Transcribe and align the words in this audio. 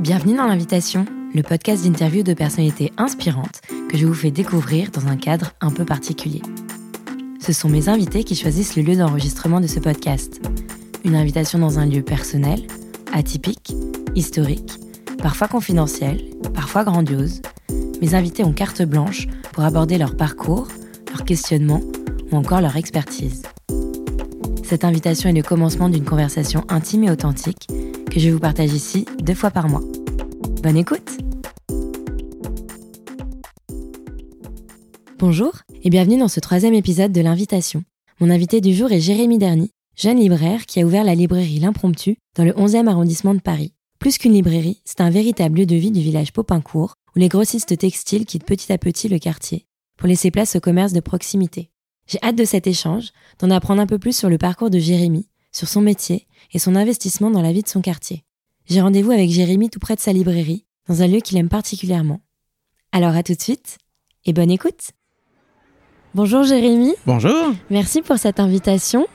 Bienvenue 0.00 0.34
dans 0.34 0.46
l'invitation, 0.46 1.04
le 1.34 1.42
podcast 1.42 1.84
d'interview 1.84 2.22
de 2.22 2.32
personnalités 2.32 2.90
inspirantes 2.96 3.60
que 3.90 3.98
je 3.98 4.06
vous 4.06 4.14
fais 4.14 4.30
découvrir 4.30 4.90
dans 4.90 5.06
un 5.08 5.18
cadre 5.18 5.52
un 5.60 5.70
peu 5.70 5.84
particulier. 5.84 6.40
Ce 7.38 7.52
sont 7.52 7.68
mes 7.68 7.90
invités 7.90 8.24
qui 8.24 8.34
choisissent 8.34 8.76
le 8.76 8.82
lieu 8.82 8.96
d'enregistrement 8.96 9.60
de 9.60 9.66
ce 9.66 9.78
podcast. 9.78 10.40
Une 11.04 11.16
invitation 11.16 11.58
dans 11.58 11.78
un 11.78 11.84
lieu 11.84 12.00
personnel, 12.00 12.66
atypique, 13.12 13.74
historique, 14.14 14.72
parfois 15.18 15.48
confidentiel, 15.48 16.24
parfois 16.54 16.84
grandiose. 16.84 17.42
Mes 18.00 18.14
invités 18.14 18.42
ont 18.42 18.54
carte 18.54 18.80
blanche 18.80 19.26
pour 19.52 19.64
aborder 19.64 19.98
leur 19.98 20.16
parcours, 20.16 20.68
leur 21.10 21.26
questionnement 21.26 21.82
ou 22.32 22.36
encore 22.36 22.62
leur 22.62 22.78
expertise. 22.78 23.42
Cette 24.64 24.84
invitation 24.84 25.28
est 25.28 25.34
le 25.34 25.42
commencement 25.42 25.90
d'une 25.90 26.06
conversation 26.06 26.64
intime 26.70 27.04
et 27.04 27.10
authentique 27.10 27.66
que 28.10 28.18
je 28.18 28.28
vous 28.28 28.40
partage 28.40 28.72
ici 28.72 29.04
deux 29.22 29.34
fois 29.34 29.50
par 29.50 29.68
mois. 29.68 29.82
Bonne 30.62 30.76
écoute 30.76 31.18
Bonjour 35.18 35.52
et 35.84 35.90
bienvenue 35.90 36.18
dans 36.18 36.28
ce 36.28 36.40
troisième 36.40 36.74
épisode 36.74 37.12
de 37.12 37.20
l'invitation. 37.20 37.84
Mon 38.18 38.30
invité 38.30 38.60
du 38.60 38.74
jour 38.74 38.90
est 38.90 39.00
Jérémy 39.00 39.38
Derny, 39.38 39.70
jeune 39.96 40.18
libraire 40.18 40.66
qui 40.66 40.80
a 40.80 40.84
ouvert 40.84 41.04
la 41.04 41.14
librairie 41.14 41.60
L'Impromptu 41.60 42.16
dans 42.34 42.44
le 42.44 42.52
11e 42.52 42.88
arrondissement 42.88 43.34
de 43.34 43.40
Paris. 43.40 43.74
Plus 44.00 44.18
qu'une 44.18 44.32
librairie, 44.32 44.82
c'est 44.84 45.00
un 45.00 45.10
véritable 45.10 45.58
lieu 45.58 45.66
de 45.66 45.76
vie 45.76 45.92
du 45.92 46.00
village 46.00 46.32
Popincourt 46.32 46.94
où 47.14 47.20
les 47.20 47.28
grossistes 47.28 47.78
textiles 47.78 48.26
quittent 48.26 48.44
petit 48.44 48.72
à 48.72 48.78
petit 48.78 49.08
le 49.08 49.20
quartier 49.20 49.66
pour 49.96 50.08
laisser 50.08 50.32
place 50.32 50.56
au 50.56 50.60
commerce 50.60 50.92
de 50.92 51.00
proximité. 51.00 51.70
J'ai 52.08 52.18
hâte 52.22 52.36
de 52.36 52.44
cet 52.44 52.66
échange, 52.66 53.10
d'en 53.38 53.50
apprendre 53.50 53.80
un 53.80 53.86
peu 53.86 53.98
plus 53.98 54.16
sur 54.16 54.30
le 54.30 54.38
parcours 54.38 54.70
de 54.70 54.78
Jérémy, 54.78 55.28
sur 55.52 55.68
son 55.68 55.80
métier 55.80 56.26
et 56.52 56.58
son 56.58 56.74
investissement 56.76 57.30
dans 57.30 57.42
la 57.42 57.52
vie 57.52 57.62
de 57.62 57.68
son 57.68 57.80
quartier. 57.80 58.24
J'ai 58.68 58.80
rendez-vous 58.80 59.10
avec 59.10 59.30
Jérémy 59.30 59.70
tout 59.70 59.78
près 59.80 59.94
de 59.96 60.00
sa 60.00 60.12
librairie, 60.12 60.64
dans 60.88 61.02
un 61.02 61.06
lieu 61.06 61.20
qu'il 61.20 61.38
aime 61.38 61.48
particulièrement. 61.48 62.20
Alors 62.92 63.14
à 63.14 63.22
tout 63.22 63.34
de 63.34 63.40
suite 63.40 63.78
et 64.26 64.32
bonne 64.32 64.50
écoute. 64.50 64.90
Bonjour 66.14 66.42
Jérémy. 66.42 66.92
Bonjour. 67.06 67.52
Merci 67.70 68.02
pour 68.02 68.18
cette 68.18 68.40
invitation. 68.40 69.06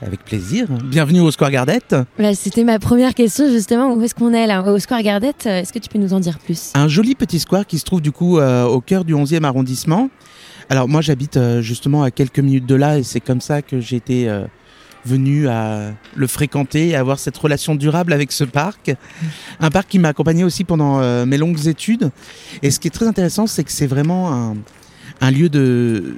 Avec 0.00 0.24
plaisir. 0.24 0.68
Bienvenue 0.84 1.20
au 1.20 1.30
Square 1.32 1.50
Gardette. 1.50 1.96
Bah, 2.18 2.32
C'était 2.34 2.62
ma 2.62 2.78
première 2.78 3.14
question 3.14 3.50
justement. 3.50 3.92
Où 3.94 4.02
est-ce 4.02 4.14
qu'on 4.14 4.32
est 4.32 4.46
là? 4.46 4.62
Au 4.62 4.78
Square 4.78 5.02
Gardette, 5.02 5.46
est-ce 5.46 5.72
que 5.72 5.80
tu 5.80 5.88
peux 5.88 5.98
nous 5.98 6.14
en 6.14 6.20
dire 6.20 6.38
plus? 6.38 6.70
Un 6.74 6.86
joli 6.86 7.16
petit 7.16 7.40
square 7.40 7.66
qui 7.66 7.80
se 7.80 7.84
trouve 7.84 8.00
du 8.00 8.12
coup 8.12 8.38
euh, 8.38 8.64
au 8.64 8.80
cœur 8.80 9.04
du 9.04 9.14
11e 9.14 9.42
arrondissement. 9.42 10.08
Alors 10.70 10.86
moi 10.86 11.00
j'habite 11.00 11.36
euh, 11.36 11.62
justement 11.62 12.04
à 12.04 12.12
quelques 12.12 12.38
minutes 12.38 12.66
de 12.66 12.76
là 12.76 12.98
et 12.98 13.02
c'est 13.02 13.20
comme 13.20 13.40
ça 13.40 13.62
que 13.62 13.80
j'ai 13.80 13.96
été 13.96 14.28
euh, 14.28 14.44
venu 15.04 15.48
à 15.48 15.92
le 16.14 16.26
fréquenter 16.26 16.88
et 16.88 16.96
avoir 16.96 17.18
cette 17.18 17.36
relation 17.36 17.74
durable 17.74 18.12
avec 18.12 18.32
ce 18.32 18.44
parc. 18.44 18.94
Un 19.60 19.70
parc 19.70 19.88
qui 19.88 19.98
m'a 19.98 20.08
accompagné 20.08 20.44
aussi 20.44 20.64
pendant 20.64 21.00
euh, 21.00 21.26
mes 21.26 21.38
longues 21.38 21.66
études. 21.66 22.10
Et 22.62 22.70
ce 22.70 22.80
qui 22.80 22.88
est 22.88 22.92
très 22.92 23.06
intéressant, 23.06 23.46
c'est 23.46 23.64
que 23.64 23.72
c'est 23.72 23.86
vraiment 23.86 24.54
un, 25.20 25.30
lieu 25.30 25.48
de, 25.48 26.14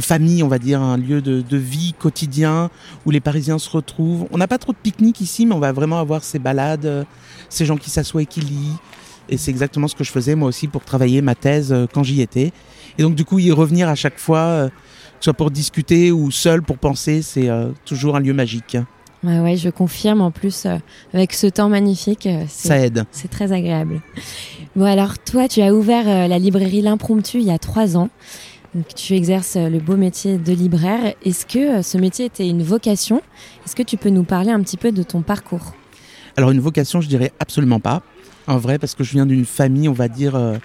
famille, 0.00 0.42
on 0.42 0.48
va 0.48 0.58
dire, 0.58 0.80
un 0.80 0.96
lieu 0.96 1.20
de, 1.20 1.40
de 1.40 1.56
vie 1.56 1.94
quotidien 1.98 2.70
où 3.06 3.10
les 3.10 3.20
Parisiens 3.20 3.58
se 3.58 3.70
retrouvent. 3.70 4.26
On 4.30 4.38
n'a 4.38 4.48
pas 4.48 4.58
trop 4.58 4.72
de 4.72 4.78
pique-nique 4.82 5.20
ici, 5.20 5.46
mais 5.46 5.54
on 5.54 5.60
va 5.60 5.72
vraiment 5.72 6.00
avoir 6.00 6.24
ces 6.24 6.38
balades, 6.38 6.86
euh, 6.86 7.04
ces 7.48 7.66
gens 7.66 7.76
qui 7.76 7.90
s'assoient 7.90 8.22
et 8.22 8.26
qui 8.26 8.40
lisent. 8.40 8.78
Et 9.28 9.36
c'est 9.36 9.50
exactement 9.50 9.86
ce 9.86 9.94
que 9.94 10.02
je 10.02 10.10
faisais 10.10 10.34
moi 10.34 10.48
aussi 10.48 10.66
pour 10.66 10.84
travailler 10.84 11.22
ma 11.22 11.36
thèse 11.36 11.72
euh, 11.72 11.86
quand 11.92 12.02
j'y 12.02 12.20
étais. 12.20 12.52
Et 12.98 13.02
donc 13.02 13.14
du 13.14 13.24
coup, 13.24 13.38
y 13.38 13.52
revenir 13.52 13.88
à 13.88 13.94
chaque 13.94 14.18
fois, 14.18 14.68
soit 15.20 15.34
pour 15.34 15.50
discuter 15.50 16.10
ou 16.12 16.30
seul 16.30 16.62
pour 16.62 16.78
penser, 16.78 17.22
c'est 17.22 17.48
euh, 17.48 17.70
toujours 17.84 18.16
un 18.16 18.20
lieu 18.20 18.32
magique. 18.32 18.76
Ouais, 19.22 19.38
ouais, 19.38 19.56
je 19.56 19.68
confirme 19.68 20.22
en 20.22 20.30
plus 20.30 20.64
euh, 20.64 20.78
avec 21.12 21.34
ce 21.34 21.46
temps 21.46 21.68
magnifique. 21.68 22.26
euh, 22.26 22.44
c'est- 22.48 22.68
Ça 22.68 22.78
aide. 22.78 23.04
C'est 23.12 23.28
très 23.28 23.52
agréable. 23.52 24.00
Bon 24.76 24.84
alors 24.86 25.18
toi, 25.18 25.46
tu 25.46 25.60
as 25.60 25.74
ouvert 25.74 26.08
euh, 26.08 26.26
la 26.26 26.38
librairie 26.38 26.80
L'Impromptu 26.80 27.38
il 27.38 27.44
y 27.44 27.50
a 27.50 27.58
trois 27.58 27.96
ans. 27.96 28.08
Donc, 28.72 28.86
tu 28.94 29.14
exerces 29.14 29.56
le 29.56 29.80
beau 29.80 29.96
métier 29.96 30.38
de 30.38 30.52
libraire. 30.52 31.12
Est-ce 31.24 31.44
que 31.44 31.82
ce 31.82 31.98
métier 31.98 32.26
était 32.26 32.48
une 32.48 32.62
vocation? 32.62 33.20
Est-ce 33.66 33.74
que 33.74 33.82
tu 33.82 33.96
peux 33.96 34.10
nous 34.10 34.22
parler 34.22 34.52
un 34.52 34.60
petit 34.62 34.76
peu 34.76 34.92
de 34.92 35.02
ton 35.02 35.22
parcours? 35.22 35.74
Alors 36.40 36.52
une 36.52 36.60
vocation, 36.60 37.02
je 37.02 37.08
dirais 37.08 37.32
absolument 37.38 37.80
pas. 37.80 38.02
En 38.46 38.56
vrai, 38.56 38.78
parce 38.78 38.94
que 38.94 39.04
je 39.04 39.12
viens 39.12 39.26
d'une 39.26 39.44
famille, 39.44 39.90
on 39.90 39.92
va 39.92 40.08
dire, 40.08 40.36
euh, 40.36 40.56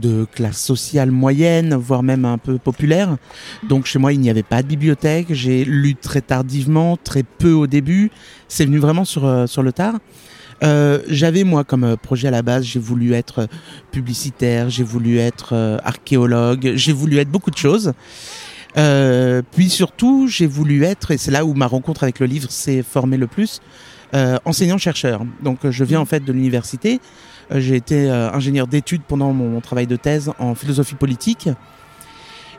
de 0.00 0.24
classe 0.32 0.62
sociale 0.62 1.10
moyenne, 1.10 1.74
voire 1.74 2.04
même 2.04 2.24
un 2.24 2.38
peu 2.38 2.56
populaire. 2.58 3.16
Donc 3.68 3.86
chez 3.86 3.98
moi, 3.98 4.12
il 4.12 4.20
n'y 4.20 4.30
avait 4.30 4.44
pas 4.44 4.62
de 4.62 4.68
bibliothèque. 4.68 5.26
J'ai 5.30 5.64
lu 5.64 5.96
très 5.96 6.20
tardivement, 6.20 6.96
très 6.96 7.24
peu 7.24 7.50
au 7.50 7.66
début. 7.66 8.12
C'est 8.46 8.64
venu 8.64 8.78
vraiment 8.78 9.04
sur, 9.04 9.24
euh, 9.26 9.48
sur 9.48 9.64
le 9.64 9.72
tard. 9.72 9.94
Euh, 10.62 11.00
J'avais 11.08 11.42
moi 11.42 11.64
comme 11.64 11.96
projet 11.96 12.28
à 12.28 12.30
la 12.30 12.42
base, 12.42 12.62
j'ai 12.62 12.78
voulu 12.78 13.14
être 13.14 13.48
publicitaire, 13.90 14.70
j'ai 14.70 14.84
voulu 14.84 15.18
être 15.18 15.80
archéologue, 15.82 16.74
j'ai 16.76 16.92
voulu 16.92 17.18
être 17.18 17.28
beaucoup 17.28 17.50
de 17.50 17.56
choses. 17.56 17.92
Puis 18.76 19.68
surtout, 19.68 20.28
j'ai 20.28 20.46
voulu 20.46 20.84
être, 20.84 21.10
et 21.10 21.18
c'est 21.18 21.32
là 21.32 21.44
où 21.44 21.54
ma 21.54 21.66
rencontre 21.66 22.04
avec 22.04 22.20
le 22.20 22.26
livre 22.26 22.52
s'est 22.52 22.84
formée 22.84 23.16
le 23.16 23.26
plus, 23.26 23.60
enseignant-chercheur. 24.44 25.22
Donc 25.42 25.64
euh, 25.64 25.70
je 25.70 25.84
viens 25.84 26.00
en 26.00 26.06
fait 26.06 26.24
de 26.24 26.32
l'université. 26.32 27.00
Euh, 27.52 27.60
J'ai 27.60 27.76
été 27.76 28.10
euh, 28.10 28.30
ingénieur 28.32 28.66
d'études 28.66 29.02
pendant 29.06 29.32
mon, 29.32 29.48
mon 29.48 29.60
travail 29.60 29.86
de 29.86 29.96
thèse 29.96 30.32
en 30.38 30.54
philosophie 30.54 30.94
politique. 30.94 31.48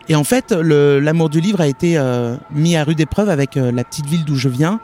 Et 0.07 0.15
en 0.15 0.23
fait, 0.23 0.51
l'amour 0.51 1.29
du 1.29 1.39
livre 1.39 1.61
a 1.61 1.67
été 1.67 1.97
euh, 1.97 2.35
mis 2.51 2.75
à 2.75 2.83
rude 2.83 2.99
épreuve 2.99 3.29
avec 3.29 3.57
euh, 3.57 3.71
la 3.71 3.83
petite 3.83 4.07
ville 4.07 4.25
d'où 4.25 4.35
je 4.35 4.49
viens 4.49 4.79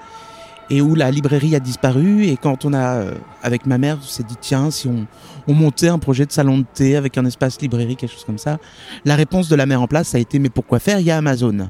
et 0.70 0.82
où 0.82 0.94
la 0.94 1.10
librairie 1.10 1.56
a 1.56 1.60
disparu. 1.60 2.26
Et 2.26 2.38
quand 2.38 2.64
on 2.64 2.74
a, 2.74 2.98
euh, 2.98 3.16
avec 3.42 3.66
ma 3.66 3.80
mère, 3.80 3.98
on 4.00 4.06
s'est 4.06 4.24
dit 4.24 4.36
tiens, 4.40 4.70
si 4.70 4.88
on, 4.88 5.08
on 5.48 5.54
montait 5.54 5.88
un 5.88 5.98
projet 5.98 6.28
de 6.28 6.32
salon 6.32 6.60
de 6.60 6.66
thé 6.72 6.96
avec 6.96 7.18
un 7.18 7.26
espace 7.26 7.60
librairie, 7.60 7.96
quelque 7.96 8.14
chose 8.14 8.24
comme 8.24 8.38
ça, 8.38 8.60
la 9.04 9.16
réponse 9.16 9.50
de 9.50 9.56
la 9.56 9.66
mère 9.66 9.82
en 9.82 9.88
place 9.88 10.14
a 10.14 10.20
été 10.20 10.38
mais 10.38 10.50
pourquoi 10.50 10.78
faire? 10.78 11.00
Il 11.00 11.08
y 11.08 11.12
a 11.12 11.18
Amazon. 11.18 11.70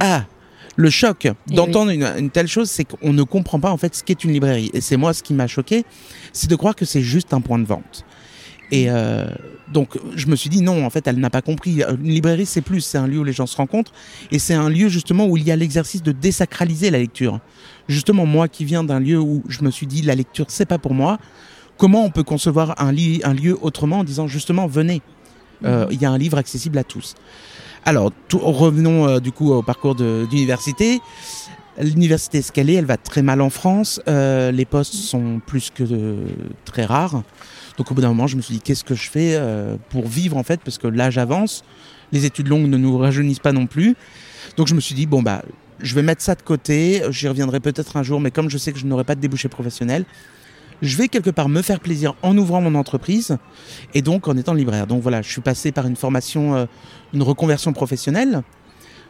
Ah 0.00 0.24
le 0.76 0.90
choc 0.90 1.26
d'entendre 1.48 1.90
une, 1.90 2.04
une 2.18 2.30
telle 2.30 2.48
chose, 2.48 2.70
c'est 2.70 2.84
qu'on 2.84 3.12
ne 3.12 3.22
comprend 3.22 3.58
pas 3.60 3.70
en 3.70 3.76
fait 3.78 3.94
ce 3.94 4.04
qu'est 4.04 4.22
une 4.24 4.32
librairie. 4.32 4.70
Et 4.74 4.80
c'est 4.80 4.96
moi 4.96 5.12
ce 5.14 5.22
qui 5.22 5.34
m'a 5.34 5.46
choqué, 5.46 5.84
c'est 6.32 6.48
de 6.50 6.56
croire 6.56 6.74
que 6.76 6.84
c'est 6.84 7.02
juste 7.02 7.32
un 7.32 7.40
point 7.40 7.58
de 7.58 7.64
vente. 7.64 8.04
Et 8.70 8.90
euh, 8.90 9.26
donc 9.72 9.96
je 10.16 10.26
me 10.26 10.36
suis 10.36 10.50
dit 10.50 10.60
non, 10.60 10.84
en 10.84 10.90
fait, 10.90 11.06
elle 11.06 11.18
n'a 11.18 11.30
pas 11.30 11.42
compris. 11.42 11.82
Une 11.82 12.10
librairie, 12.10 12.46
c'est 12.46 12.60
plus, 12.60 12.80
c'est 12.80 12.98
un 12.98 13.06
lieu 13.06 13.20
où 13.20 13.24
les 13.24 13.32
gens 13.32 13.46
se 13.46 13.56
rencontrent, 13.56 13.92
et 14.30 14.38
c'est 14.38 14.54
un 14.54 14.68
lieu 14.68 14.88
justement 14.88 15.26
où 15.26 15.36
il 15.36 15.44
y 15.44 15.50
a 15.50 15.56
l'exercice 15.56 16.02
de 16.02 16.12
désacraliser 16.12 16.90
la 16.90 16.98
lecture. 16.98 17.40
Justement, 17.88 18.26
moi 18.26 18.48
qui 18.48 18.64
viens 18.64 18.84
d'un 18.84 19.00
lieu 19.00 19.18
où 19.18 19.42
je 19.48 19.62
me 19.62 19.70
suis 19.70 19.86
dit 19.86 20.02
la 20.02 20.14
lecture, 20.14 20.46
c'est 20.48 20.66
pas 20.66 20.78
pour 20.78 20.94
moi. 20.94 21.18
Comment 21.78 22.04
on 22.04 22.10
peut 22.10 22.24
concevoir 22.24 22.74
un, 22.82 22.90
li- 22.90 23.20
un 23.22 23.34
lieu 23.34 23.56
autrement 23.62 24.00
en 24.00 24.04
disant 24.04 24.26
justement 24.28 24.66
venez, 24.66 25.00
Euh, 25.64 25.86
il 25.90 25.98
y 25.98 26.04
a 26.04 26.10
un 26.10 26.18
livre 26.18 26.36
accessible 26.36 26.76
à 26.76 26.84
tous. 26.84 27.14
Alors, 27.86 28.10
tout- 28.26 28.38
revenons 28.38 29.06
euh, 29.08 29.20
du 29.20 29.30
coup 29.30 29.52
au 29.52 29.62
parcours 29.62 29.94
d'université. 29.94 31.00
L'université, 31.78 32.38
est, 32.38 32.74
elle 32.74 32.84
va 32.84 32.96
très 32.96 33.22
mal 33.22 33.40
en 33.40 33.48
France. 33.48 34.00
Euh, 34.08 34.50
les 34.50 34.64
postes 34.64 34.94
sont 34.94 35.40
plus 35.46 35.70
que 35.70 35.84
euh, 35.84 36.26
très 36.64 36.84
rares. 36.84 37.22
Donc, 37.78 37.92
au 37.92 37.94
bout 37.94 38.00
d'un 38.00 38.08
moment, 38.08 38.26
je 38.26 38.36
me 38.36 38.42
suis 38.42 38.54
dit, 38.54 38.60
qu'est-ce 38.60 38.82
que 38.82 38.96
je 38.96 39.08
fais 39.08 39.36
euh, 39.36 39.76
pour 39.90 40.08
vivre 40.08 40.36
en 40.36 40.42
fait? 40.42 40.60
Parce 40.64 40.78
que 40.78 40.88
l'âge 40.88 41.16
avance, 41.16 41.62
les 42.10 42.24
études 42.24 42.48
longues 42.48 42.66
ne 42.66 42.76
nous 42.76 42.98
rajeunissent 42.98 43.38
pas 43.38 43.52
non 43.52 43.66
plus. 43.66 43.94
Donc, 44.56 44.66
je 44.66 44.74
me 44.74 44.80
suis 44.80 44.96
dit, 44.96 45.06
bon, 45.06 45.22
bah, 45.22 45.42
je 45.78 45.94
vais 45.94 46.02
mettre 46.02 46.22
ça 46.22 46.34
de 46.34 46.42
côté. 46.42 47.02
J'y 47.10 47.28
reviendrai 47.28 47.60
peut-être 47.60 47.96
un 47.96 48.02
jour, 48.02 48.20
mais 48.20 48.32
comme 48.32 48.50
je 48.50 48.58
sais 48.58 48.72
que 48.72 48.80
je 48.80 48.86
n'aurai 48.86 49.04
pas 49.04 49.14
de 49.14 49.20
débouché 49.20 49.48
professionnel, 49.48 50.06
je 50.82 50.96
vais 50.96 51.08
quelque 51.08 51.30
part 51.30 51.48
me 51.48 51.62
faire 51.62 51.80
plaisir 51.80 52.14
en 52.22 52.36
ouvrant 52.36 52.60
mon 52.60 52.74
entreprise 52.74 53.38
et 53.94 54.02
donc 54.02 54.28
en 54.28 54.36
étant 54.36 54.54
libraire. 54.54 54.86
Donc 54.86 55.02
voilà, 55.02 55.22
je 55.22 55.30
suis 55.30 55.40
passé 55.40 55.72
par 55.72 55.86
une 55.86 55.96
formation, 55.96 56.54
euh, 56.54 56.66
une 57.14 57.22
reconversion 57.22 57.72
professionnelle. 57.72 58.42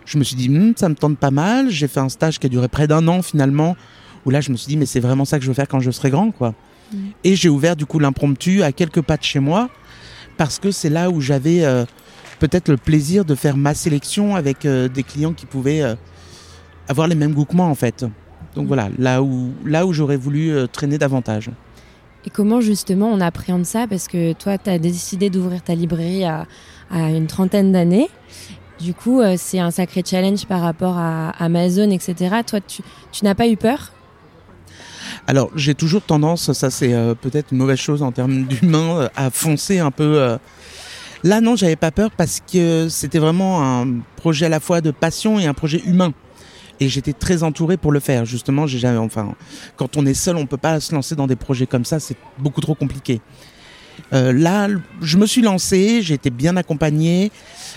Je 0.05 0.19
me 0.19 0.25
suis 0.25 0.37
dit, 0.37 0.49
Hmm, 0.49 0.73
ça 0.77 0.89
me 0.89 0.95
tente 0.95 1.19
pas 1.19 1.31
mal. 1.31 1.71
J'ai 1.71 1.89
fait 1.89 2.01
un 2.01 2.09
stage 2.09 2.39
qui 2.39 2.47
a 2.47 2.49
duré 2.49 2.69
près 2.69 2.87
d'un 2.87 3.07
an 3.09 3.23
finalement, 3.23 3.77
où 4.25 4.31
là 4.31 4.41
je 4.41 4.53
me 4.53 4.57
suis 4.57 4.69
dit, 4.69 4.77
mais 4.77 4.87
c'est 4.87 5.01
vraiment 5.01 5.25
ça 5.25 5.39
que 5.39 5.45
je 5.45 5.49
veux 5.49 5.55
faire 5.55 5.69
quand 5.69 5.81
je 5.81 5.91
serai 5.91 6.11
grand, 6.11 6.31
quoi. 6.31 6.55
Et 7.25 7.35
j'ai 7.35 7.49
ouvert 7.49 7.75
du 7.75 7.85
coup 7.85 7.99
l'impromptu 7.99 8.63
à 8.63 8.71
quelques 8.71 9.03
pas 9.03 9.17
de 9.17 9.25
chez 9.25 9.41
moi, 9.41 9.69
parce 10.37 10.61
que 10.61 10.71
c'est 10.71 10.89
là 10.89 11.11
où 11.11 11.21
j'avais 11.21 11.65
euh, 11.65 11.85
peut-être 12.39 12.69
le 12.69 12.77
plaisir 12.77 13.25
de 13.25 13.35
faire 13.35 13.57
ma 13.57 13.75
sélection 13.75 14.37
avec 14.37 14.65
euh, 14.65 14.87
des 14.87 15.03
clients 15.03 15.33
qui 15.33 15.47
pouvaient 15.47 15.83
avoir 16.87 17.09
les 17.09 17.17
mêmes 17.17 17.33
goûts 17.33 17.45
que 17.45 17.57
moi 17.57 17.67
en 17.67 17.75
fait. 17.75 18.07
Donc 18.57 18.67
voilà, 18.67 18.89
là 18.99 19.23
où, 19.23 19.53
là 19.65 19.87
où 19.87 19.93
j'aurais 19.93 20.17
voulu 20.17 20.51
euh, 20.51 20.67
traîner 20.67 20.99
davantage. 20.99 21.51
Et 22.25 22.31
comment 22.31 22.61
justement 22.61 23.09
on 23.09 23.21
appréhende 23.21 23.65
ça? 23.65 23.87
Parce 23.87 24.09
que 24.09 24.33
toi, 24.33 24.59
tu 24.59 24.69
as 24.69 24.79
décidé 24.81 25.31
d'ouvrir 25.31 25.63
ta 25.63 25.77
librairie 25.77 26.25
à, 26.25 26.47
à 26.91 27.11
une 27.11 27.29
trentaine 27.29 27.71
d'années. 27.71 28.09
Du 28.81 28.95
coup, 28.95 29.21
euh, 29.21 29.37
c'est 29.39 29.61
un 29.61 29.71
sacré 29.71 30.03
challenge 30.05 30.47
par 30.47 30.61
rapport 30.61 30.97
à 30.99 31.31
Amazon, 31.39 31.91
etc. 31.91 32.37
Toi, 32.47 32.61
tu, 32.61 32.83
tu 33.13 33.25
n'as 33.25 33.35
pas 33.35 33.47
eu 33.47 33.57
peur? 33.57 33.93
Alors, 35.29 35.51
j'ai 35.55 35.75
toujours 35.75 36.03
tendance, 36.03 36.53
ça 36.53 36.71
c'est 36.71 36.95
euh, 36.95 37.15
peut-être 37.15 37.53
une 37.53 37.59
mauvaise 37.59 37.79
chose 37.79 38.03
en 38.03 38.13
termes 38.13 38.45
d'humain, 38.45 39.01
euh, 39.01 39.09
à 39.17 39.31
foncer 39.31 39.79
un 39.79 39.91
peu. 39.91 40.21
euh. 40.21 40.39
Là, 41.25 41.41
non, 41.41 41.57
j'avais 41.57 41.77
pas 41.77 41.91
peur 41.91 42.11
parce 42.11 42.41
que 42.41 42.89
c'était 42.89 43.19
vraiment 43.19 43.81
un 43.81 44.01
projet 44.17 44.47
à 44.47 44.49
la 44.49 44.61
fois 44.61 44.81
de 44.81 44.91
passion 44.91 45.39
et 45.39 45.47
un 45.47 45.55
projet 45.55 45.81
humain. 45.87 46.13
Et 46.81 46.89
j'étais 46.89 47.13
très 47.13 47.43
entouré 47.43 47.77
pour 47.77 47.93
le 47.93 48.01
faire. 48.01 48.25
Justement, 48.25 48.67
j'ai 48.67 48.79
jamais, 48.79 48.99
enfin, 48.99 49.35
quand 49.77 49.97
on 49.97 50.05
est 50.05 50.15
seul, 50.15 50.37
on 50.37 50.47
peut 50.47 50.57
pas 50.57 50.81
se 50.81 50.95
lancer 50.95 51.15
dans 51.15 51.27
des 51.27 51.37
projets 51.37 51.67
comme 51.67 51.85
ça. 51.85 52.01
C'est 52.01 52.17
beaucoup 52.39 52.61
trop 52.61 52.75
compliqué. 52.75 53.21
Euh, 54.13 54.33
là, 54.33 54.69
je 55.01 55.17
me 55.17 55.27
suis 55.27 55.43
lancé, 55.43 56.03
j'ai 56.03 56.15
été 56.15 56.31
bien 56.31 56.57
accompagné. 56.57 57.33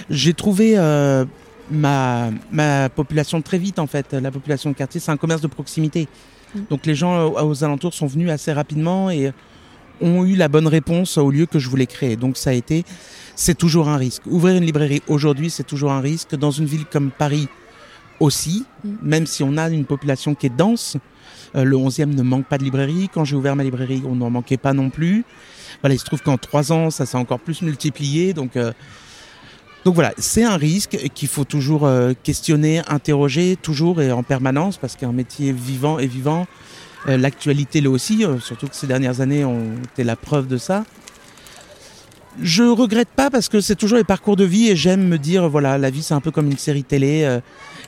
J'ai 0.09 0.33
trouvé 0.33 0.73
euh, 0.77 1.25
ma, 1.71 2.29
ma 2.51 2.89
population 2.89 3.41
très 3.41 3.57
vite, 3.57 3.79
en 3.79 3.87
fait. 3.87 4.13
La 4.13 4.31
population 4.31 4.69
de 4.69 4.75
quartier, 4.75 4.99
c'est 4.99 5.11
un 5.11 5.17
commerce 5.17 5.41
de 5.41 5.47
proximité. 5.47 6.07
Mm. 6.53 6.59
Donc 6.69 6.85
les 6.85 6.95
gens 6.95 7.27
aux, 7.27 7.49
aux 7.49 7.63
alentours 7.63 7.93
sont 7.93 8.07
venus 8.07 8.29
assez 8.29 8.51
rapidement 8.51 9.09
et 9.09 9.31
ont 10.01 10.25
eu 10.25 10.35
la 10.35 10.47
bonne 10.47 10.67
réponse 10.67 11.17
au 11.17 11.29
lieu 11.29 11.45
que 11.45 11.59
je 11.59 11.69
voulais 11.69 11.87
créer. 11.87 12.15
Donc 12.15 12.37
ça 12.37 12.51
a 12.51 12.53
été, 12.53 12.83
c'est 13.35 13.57
toujours 13.57 13.89
un 13.89 13.97
risque. 13.97 14.23
Ouvrir 14.27 14.55
une 14.55 14.65
librairie 14.65 15.01
aujourd'hui, 15.07 15.49
c'est 15.49 15.63
toujours 15.63 15.91
un 15.91 16.01
risque. 16.01 16.35
Dans 16.35 16.51
une 16.51 16.65
ville 16.65 16.85
comme 16.85 17.11
Paris 17.11 17.47
aussi, 18.19 18.65
mm. 18.83 18.89
même 19.01 19.25
si 19.25 19.43
on 19.43 19.57
a 19.57 19.69
une 19.69 19.85
population 19.85 20.35
qui 20.35 20.47
est 20.47 20.55
dense, 20.55 20.97
euh, 21.55 21.63
le 21.63 21.75
11e 21.75 22.13
ne 22.13 22.21
manque 22.21 22.45
pas 22.45 22.57
de 22.57 22.63
librairie. 22.63 23.09
Quand 23.13 23.25
j'ai 23.25 23.35
ouvert 23.35 23.55
ma 23.55 23.63
librairie, 23.63 24.03
on 24.05 24.15
n'en 24.15 24.29
manquait 24.29 24.57
pas 24.57 24.73
non 24.73 24.89
plus. 24.89 25.25
Voilà, 25.81 25.95
il 25.95 25.99
se 25.99 26.05
trouve 26.05 26.21
qu'en 26.21 26.37
trois 26.37 26.71
ans, 26.71 26.89
ça 26.89 27.05
s'est 27.05 27.17
encore 27.17 27.39
plus 27.39 27.61
multiplié. 27.61 28.33
Donc, 28.33 28.55
euh, 28.57 28.71
donc 29.85 29.95
voilà, 29.95 30.13
c'est 30.17 30.43
un 30.43 30.57
risque 30.57 30.97
qu'il 31.13 31.27
faut 31.27 31.45
toujours 31.45 31.85
euh, 31.85 32.13
questionner, 32.23 32.81
interroger, 32.87 33.55
toujours 33.55 34.01
et 34.01 34.11
en 34.11 34.23
permanence, 34.23 34.77
parce 34.77 34.95
qu'un 34.95 35.13
métier 35.13 35.51
vivant 35.51 35.99
et 35.99 36.07
vivant, 36.07 36.47
euh, 37.07 37.17
l'actualité 37.17 37.79
là 37.79 37.89
aussi, 37.89 38.25
surtout 38.41 38.67
que 38.67 38.75
ces 38.75 38.87
dernières 38.87 39.21
années 39.21 39.45
ont 39.45 39.75
été 39.93 40.03
la 40.03 40.15
preuve 40.15 40.47
de 40.47 40.57
ça. 40.57 40.83
Je 42.41 42.63
regrette 42.63 43.09
pas 43.09 43.29
parce 43.29 43.49
que 43.49 43.59
c'est 43.59 43.75
toujours 43.75 43.97
les 43.97 44.03
parcours 44.03 44.35
de 44.35 44.43
vie 44.43 44.69
et 44.69 44.75
j'aime 44.75 45.07
me 45.07 45.17
dire 45.17 45.49
voilà 45.49 45.77
la 45.77 45.89
vie 45.89 46.03
c'est 46.03 46.13
un 46.13 46.21
peu 46.21 46.31
comme 46.31 46.47
une 46.47 46.57
série 46.57 46.83
télé 46.83 47.23
euh, 47.23 47.39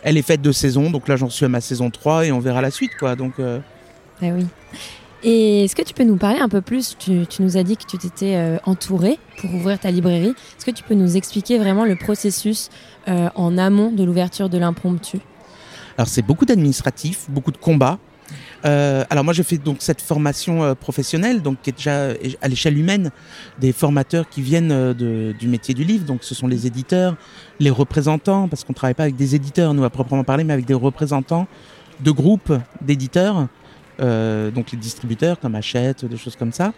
elle 0.04 0.18
est 0.18 0.24
faite 0.24 0.42
de 0.42 0.52
saisons 0.52 0.90
donc 0.90 1.08
là 1.08 1.16
j'en 1.16 1.30
suis 1.30 1.46
à 1.46 1.50
ma 1.50 1.62
saison 1.62 1.90
3 1.90 2.26
et 2.26 2.32
on 2.32 2.40
verra 2.40 2.62
la 2.62 2.72
suite 2.72 2.92
quoi 3.00 3.16
donc 3.16 3.34
ah 3.40 4.28
oui. 4.36 4.46
Et 5.24 5.66
est-ce 5.66 5.76
que 5.76 5.84
tu 5.84 5.94
peux 5.94 6.04
nous 6.04 6.18
parler 6.18 6.40
un 6.40 6.50
peu 6.50 6.62
plus 6.62 6.96
tu, 6.98 7.26
tu, 7.28 7.44
nous 7.44 7.56
as 7.56 7.64
dit 7.64 7.78
que 7.78 7.86
tu 7.86 7.98
t'étais 7.98 8.58
entouré 8.66 9.20
pour 9.40 9.54
ouvrir 9.54 9.80
ta 9.80 9.92
librairie. 9.92 10.34
Est-ce 10.58 10.66
que 10.66 10.72
tu 10.72 10.84
peux 10.84 10.96
nous 10.96 11.16
expliquer 11.16 11.60
vraiment 11.60 11.86
le 11.86 11.96
processus 11.96 12.70
en 13.08 13.58
amont 13.58 13.92
de 13.92 14.04
l'ouverture 14.04 14.50
de 14.50 14.58
l'impromptu? 14.58 15.20
Alors 15.98 16.08
c'est 16.08 16.24
beaucoup 16.24 16.46
d'administratifs 16.46 17.30
beaucoup 17.30 17.52
de 17.52 17.58
combats 17.58 18.00
euh, 18.66 19.04
alors 19.10 19.24
moi, 19.24 19.34
je 19.34 19.44
fais 19.44 19.58
donc 19.58 19.78
cette 19.80 20.02
formation 20.02 20.64
euh, 20.64 20.76
professionnelle, 20.76 21.42
donc 21.42 21.62
qui 21.62 21.72
est 21.72 21.74
déjà 21.74 22.10
à 22.42 22.48
l'échelle 22.48 22.78
humaine, 22.78 23.12
des 23.60 23.72
formateurs 23.72 24.30
qui 24.30 24.42
viennent 24.42 24.72
euh, 24.72 25.34
du 25.34 25.48
métier 25.48 25.74
du 25.74 25.84
livre. 25.84 26.06
Donc 26.06 26.24
ce 26.24 26.36
sont 26.36 26.48
les 26.48 26.68
éditeurs, 26.68 27.16
les 27.60 27.70
représentants, 27.70 28.48
parce 28.48 28.64
qu'on 28.64 28.74
travaille 28.74 28.94
pas 28.94 29.04
avec 29.04 29.16
des 29.16 29.36
éditeurs, 29.36 29.74
nous 29.74 29.84
à 29.84 29.90
proprement 29.90 30.24
parler, 30.24 30.44
mais 30.44 30.54
avec 30.54 30.66
des 30.66 30.74
représentants 30.74 31.48
de 32.00 32.12
groupes 32.12 32.54
d'éditeurs, 32.82 33.48
donc 34.00 34.72
les 34.72 34.78
distributeurs 34.80 35.40
comme 35.40 35.54
Hachette, 35.54 36.06
des 36.06 36.18
choses 36.18 36.36
comme 36.36 36.52
ça. 36.52 36.74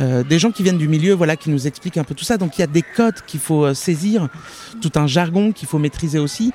Euh, 0.00 0.22
des 0.22 0.38
gens 0.38 0.50
qui 0.50 0.62
viennent 0.62 0.78
du 0.78 0.88
milieu, 0.88 1.12
voilà, 1.12 1.36
qui 1.36 1.50
nous 1.50 1.66
expliquent 1.66 1.98
un 1.98 2.04
peu 2.04 2.14
tout 2.14 2.24
ça. 2.24 2.36
Donc 2.36 2.56
il 2.58 2.60
y 2.60 2.64
a 2.64 2.68
des 2.68 2.82
codes 2.82 3.20
qu'il 3.26 3.40
faut 3.40 3.64
euh, 3.64 3.74
saisir, 3.74 4.28
tout 4.80 4.92
un 4.94 5.06
jargon 5.06 5.52
qu'il 5.52 5.68
faut 5.68 5.78
maîtriser 5.78 6.18
aussi. 6.18 6.52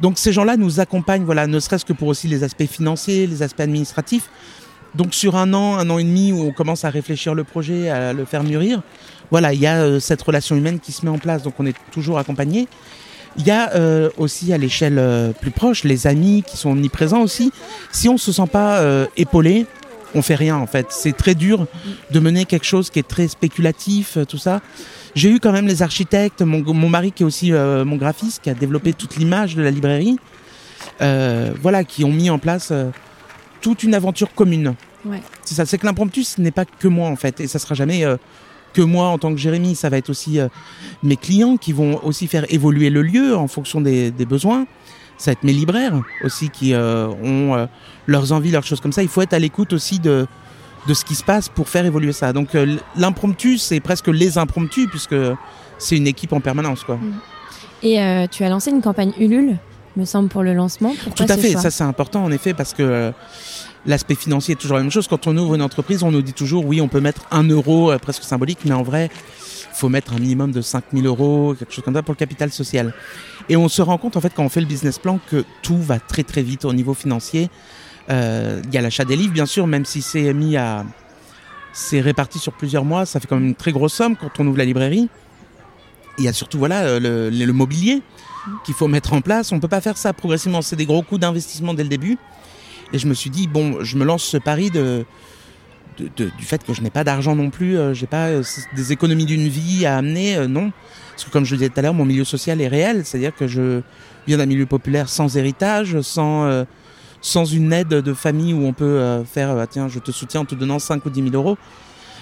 Donc 0.00 0.18
ces 0.18 0.32
gens-là 0.32 0.56
nous 0.56 0.80
accompagnent, 0.80 1.24
voilà, 1.24 1.46
ne 1.46 1.60
serait-ce 1.60 1.84
que 1.84 1.92
pour 1.92 2.08
aussi 2.08 2.28
les 2.28 2.44
aspects 2.44 2.66
financiers, 2.66 3.26
les 3.26 3.42
aspects 3.42 3.60
administratifs. 3.60 4.28
Donc 4.94 5.14
sur 5.14 5.36
un 5.36 5.54
an, 5.54 5.76
un 5.78 5.88
an 5.90 5.98
et 5.98 6.04
demi 6.04 6.32
où 6.32 6.42
on 6.42 6.52
commence 6.52 6.84
à 6.84 6.90
réfléchir 6.90 7.34
le 7.34 7.44
projet, 7.44 7.88
à 7.88 8.12
le 8.12 8.24
faire 8.24 8.44
mûrir, 8.44 8.82
voilà, 9.30 9.54
il 9.54 9.60
y 9.60 9.66
a 9.66 9.82
euh, 9.82 10.00
cette 10.00 10.20
relation 10.20 10.56
humaine 10.56 10.80
qui 10.80 10.92
se 10.92 11.06
met 11.06 11.10
en 11.10 11.18
place. 11.18 11.42
Donc 11.42 11.54
on 11.58 11.66
est 11.66 11.76
toujours 11.92 12.18
accompagné. 12.18 12.68
Il 13.38 13.46
y 13.46 13.50
a 13.50 13.72
aussi 14.18 14.52
à 14.52 14.58
l'échelle 14.58 15.32
plus 15.40 15.52
proche 15.52 15.84
les 15.84 16.06
amis 16.06 16.44
qui 16.46 16.58
sont 16.58 16.72
omniprésents 16.72 17.22
aussi. 17.22 17.50
Si 17.90 18.06
on 18.10 18.18
se 18.18 18.30
sent 18.30 18.46
pas 18.52 18.84
épaulé, 19.16 19.64
on 20.14 20.22
fait 20.22 20.34
rien 20.34 20.56
en 20.56 20.66
fait. 20.66 20.86
C'est 20.90 21.16
très 21.16 21.34
dur 21.34 21.66
de 22.10 22.20
mener 22.20 22.44
quelque 22.44 22.66
chose 22.66 22.90
qui 22.90 22.98
est 22.98 23.08
très 23.08 23.28
spéculatif, 23.28 24.16
euh, 24.16 24.24
tout 24.24 24.38
ça. 24.38 24.60
J'ai 25.14 25.30
eu 25.30 25.40
quand 25.40 25.52
même 25.52 25.66
les 25.66 25.82
architectes, 25.82 26.42
mon, 26.42 26.62
mon 26.72 26.88
mari 26.88 27.12
qui 27.12 27.22
est 27.22 27.26
aussi 27.26 27.52
euh, 27.52 27.84
mon 27.84 27.96
graphiste, 27.96 28.42
qui 28.42 28.50
a 28.50 28.54
développé 28.54 28.92
toute 28.92 29.16
l'image 29.16 29.56
de 29.56 29.62
la 29.62 29.70
librairie, 29.70 30.18
euh, 31.00 31.52
voilà, 31.60 31.84
qui 31.84 32.04
ont 32.04 32.12
mis 32.12 32.30
en 32.30 32.38
place 32.38 32.68
euh, 32.70 32.90
toute 33.60 33.82
une 33.82 33.94
aventure 33.94 34.34
commune. 34.34 34.74
Ouais. 35.04 35.20
C'est 35.44 35.54
ça, 35.54 35.66
c'est 35.66 35.78
que 35.78 35.86
l'impromptu, 35.86 36.24
ce 36.24 36.40
n'est 36.40 36.50
pas 36.50 36.64
que 36.64 36.88
moi 36.88 37.08
en 37.08 37.16
fait, 37.16 37.40
et 37.40 37.46
ça 37.46 37.58
sera 37.58 37.74
jamais 37.74 38.04
que 38.72 38.80
moi 38.80 39.08
en 39.08 39.18
tant 39.18 39.32
que 39.32 39.36
Jérémy, 39.36 39.74
ça 39.74 39.90
va 39.90 39.98
être 39.98 40.10
aussi 40.10 40.38
mes 41.02 41.16
clients 41.16 41.56
qui 41.56 41.72
vont 41.72 42.00
aussi 42.04 42.28
faire 42.28 42.46
évoluer 42.50 42.88
le 42.88 43.02
lieu 43.02 43.36
en 43.36 43.48
fonction 43.48 43.80
des, 43.80 44.12
des 44.12 44.24
besoins 44.24 44.66
ça 45.22 45.30
va 45.30 45.32
être 45.34 45.44
mes 45.44 45.52
libraires 45.52 45.94
aussi 46.24 46.50
qui 46.50 46.74
euh, 46.74 47.06
ont 47.06 47.54
euh, 47.54 47.66
leurs 48.08 48.32
envies, 48.32 48.50
leurs 48.50 48.64
choses 48.64 48.80
comme 48.80 48.90
ça. 48.90 49.02
Il 49.02 49.08
faut 49.08 49.22
être 49.22 49.34
à 49.34 49.38
l'écoute 49.38 49.72
aussi 49.72 50.00
de, 50.00 50.26
de 50.88 50.94
ce 50.94 51.04
qui 51.04 51.14
se 51.14 51.22
passe 51.22 51.48
pour 51.48 51.68
faire 51.68 51.86
évoluer 51.86 52.12
ça. 52.12 52.32
Donc 52.32 52.56
euh, 52.56 52.76
l'impromptu, 52.96 53.56
c'est 53.56 53.78
presque 53.78 54.08
les 54.08 54.36
impromptus 54.36 54.88
puisque 54.90 55.14
c'est 55.78 55.96
une 55.96 56.08
équipe 56.08 56.32
en 56.32 56.40
permanence. 56.40 56.82
Quoi. 56.82 56.96
Mmh. 56.96 57.12
Et 57.84 58.02
euh, 58.02 58.26
tu 58.28 58.42
as 58.42 58.48
lancé 58.48 58.72
une 58.72 58.82
campagne 58.82 59.12
Ulule, 59.16 59.58
me 59.94 60.04
semble, 60.04 60.28
pour 60.28 60.42
le 60.42 60.54
lancement. 60.54 60.92
Pourquoi 61.04 61.24
Tout 61.24 61.32
à 61.32 61.36
fait, 61.36 61.52
ça 61.52 61.70
c'est 61.70 61.84
important 61.84 62.24
en 62.24 62.32
effet 62.32 62.52
parce 62.52 62.74
que 62.74 63.12
l'aspect 63.86 64.16
financier 64.16 64.54
est 64.54 64.56
toujours 64.56 64.76
la 64.76 64.82
même 64.82 64.90
chose. 64.90 65.06
Quand 65.06 65.28
on 65.28 65.36
ouvre 65.36 65.54
une 65.54 65.62
entreprise, 65.62 66.02
on 66.02 66.10
nous 66.10 66.22
dit 66.22 66.32
toujours 66.32 66.66
oui, 66.66 66.80
on 66.80 66.88
peut 66.88 67.00
mettre 67.00 67.22
un 67.30 67.44
euro 67.44 67.92
presque 68.02 68.24
symbolique, 68.24 68.58
mais 68.64 68.72
en 68.72 68.82
vrai, 68.82 69.08
faut 69.72 69.88
mettre 69.88 70.14
un 70.14 70.18
minimum 70.18 70.52
de 70.52 70.60
5000 70.60 71.06
euros, 71.06 71.54
quelque 71.58 71.72
chose 71.72 71.84
comme 71.84 71.94
ça 71.94 72.02
pour 72.02 72.14
le 72.14 72.18
capital 72.18 72.50
social. 72.50 72.94
Et 73.48 73.56
on 73.56 73.68
se 73.68 73.82
rend 73.82 73.98
compte 73.98 74.16
en 74.16 74.20
fait 74.20 74.32
quand 74.34 74.44
on 74.44 74.48
fait 74.48 74.60
le 74.60 74.66
business 74.66 74.98
plan 74.98 75.18
que 75.30 75.44
tout 75.62 75.80
va 75.80 75.98
très 75.98 76.22
très 76.22 76.42
vite 76.42 76.64
au 76.64 76.72
niveau 76.72 76.94
financier. 76.94 77.50
Euh, 78.10 78.60
il 78.64 78.74
y 78.74 78.78
a 78.78 78.80
l'achat 78.80 79.04
des 79.04 79.16
livres 79.16 79.32
bien 79.32 79.46
sûr, 79.46 79.66
même 79.66 79.84
si 79.84 80.02
c'est 80.02 80.32
mis 80.34 80.56
à 80.56 80.84
c'est 81.72 82.00
réparti 82.00 82.38
sur 82.38 82.52
plusieurs 82.52 82.84
mois, 82.84 83.06
ça 83.06 83.18
fait 83.18 83.26
quand 83.26 83.36
même 83.36 83.48
une 83.48 83.54
très 83.54 83.72
grosse 83.72 83.94
somme 83.94 84.16
quand 84.16 84.30
on 84.38 84.46
ouvre 84.46 84.58
la 84.58 84.64
librairie. 84.64 85.08
Il 86.18 86.24
y 86.24 86.28
a 86.28 86.32
surtout 86.32 86.58
voilà 86.58 86.98
le, 86.98 87.30
le, 87.30 87.52
mobilier 87.52 88.02
qu'il 88.64 88.74
faut 88.74 88.88
mettre 88.88 89.14
en 89.14 89.22
place. 89.22 89.50
On 89.52 89.60
peut 89.60 89.68
pas 89.68 89.80
faire 89.80 89.96
ça 89.96 90.12
progressivement. 90.12 90.60
C'est 90.60 90.76
des 90.76 90.84
gros 90.84 91.02
coûts 91.02 91.16
d'investissement 91.16 91.72
dès 91.72 91.82
le 91.82 91.88
début. 91.88 92.18
Et 92.92 92.98
je 92.98 93.06
me 93.06 93.14
suis 93.14 93.30
dit 93.30 93.48
bon, 93.48 93.82
je 93.82 93.96
me 93.96 94.04
lance 94.04 94.22
ce 94.22 94.36
pari 94.36 94.70
de, 94.70 95.06
du 96.16 96.44
fait 96.44 96.64
que 96.64 96.72
je 96.72 96.80
n'ai 96.82 96.90
pas 96.90 97.04
d'argent 97.04 97.34
non 97.34 97.50
plus. 97.50 97.76
Euh, 97.78 97.94
J'ai 97.94 98.06
pas 98.06 98.28
euh, 98.28 98.42
des 98.74 98.92
économies 98.92 99.26
d'une 99.26 99.48
vie 99.48 99.86
à 99.86 99.96
amener, 99.96 100.36
euh, 100.36 100.48
non. 100.48 100.72
Parce 101.10 101.24
que 101.24 101.30
comme 101.30 101.44
je 101.44 101.52
le 101.52 101.58
disais 101.58 101.68
tout 101.70 101.78
à 101.78 101.82
l'heure, 101.82 101.94
mon 101.94 102.04
milieu 102.04 102.24
social 102.24 102.60
est 102.60 102.68
réel. 102.68 103.02
C'est-à-dire 103.04 103.34
que 103.34 103.46
je 103.46 103.80
viens 104.26 104.38
d'un 104.38 104.46
milieu 104.46 104.66
populaire 104.66 105.08
sans 105.08 105.36
héritage, 105.36 106.00
sans 106.00 106.44
euh, 106.44 106.64
sans 107.20 107.44
une 107.44 107.72
aide 107.72 107.88
de 107.88 108.14
famille 108.14 108.52
où 108.52 108.66
on 108.66 108.72
peut 108.72 109.22
faire 109.32 109.50
euh, 109.50 109.64
tiens, 109.70 109.86
je 109.88 110.00
te 110.00 110.10
soutiens 110.10 110.40
en 110.40 110.44
te 110.44 110.56
donnant 110.56 110.80
5 110.80 111.04
ou 111.06 111.10
10 111.10 111.30
000 111.30 111.34
euros. 111.34 111.56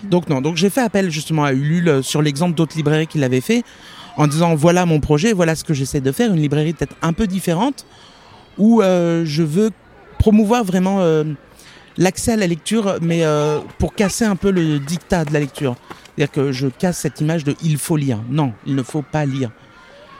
Donc 0.04 0.28
non, 0.28 0.40
donc 0.40 0.56
j'ai 0.56 0.70
fait 0.70 0.82
appel 0.82 1.10
justement 1.10 1.44
à 1.44 1.52
Ulule 1.52 2.02
sur 2.02 2.20
l'exemple 2.20 2.54
d'autres 2.54 2.76
librairies 2.76 3.06
qui 3.06 3.18
l'avaient 3.18 3.40
fait, 3.40 3.62
en 4.16 4.26
disant 4.26 4.54
voilà 4.54 4.86
mon 4.86 5.00
projet, 5.00 5.32
voilà 5.32 5.54
ce 5.54 5.64
que 5.64 5.72
j'essaie 5.72 6.00
de 6.00 6.12
faire, 6.12 6.32
une 6.32 6.40
librairie 6.40 6.72
peut-être 6.72 6.96
un 7.02 7.12
peu 7.12 7.26
différente, 7.26 7.86
où 8.58 8.80
je 8.82 9.42
veux 9.42 9.70
promouvoir 10.18 10.64
vraiment 10.64 11.00
l'accès 11.96 12.32
à 12.32 12.36
la 12.36 12.46
lecture, 12.46 12.98
mais 13.00 13.24
euh, 13.24 13.60
pour 13.78 13.94
casser 13.94 14.24
un 14.24 14.36
peu 14.36 14.50
le 14.50 14.78
dictat 14.78 15.24
de 15.24 15.32
la 15.32 15.40
lecture. 15.40 15.76
C'est-à-dire 16.16 16.32
que 16.32 16.52
je 16.52 16.68
casse 16.68 16.98
cette 16.98 17.20
image 17.20 17.44
de 17.44 17.54
il 17.62 17.78
faut 17.78 17.96
lire. 17.96 18.20
Non, 18.28 18.52
il 18.66 18.74
ne 18.74 18.82
faut 18.82 19.02
pas 19.02 19.24
lire. 19.24 19.50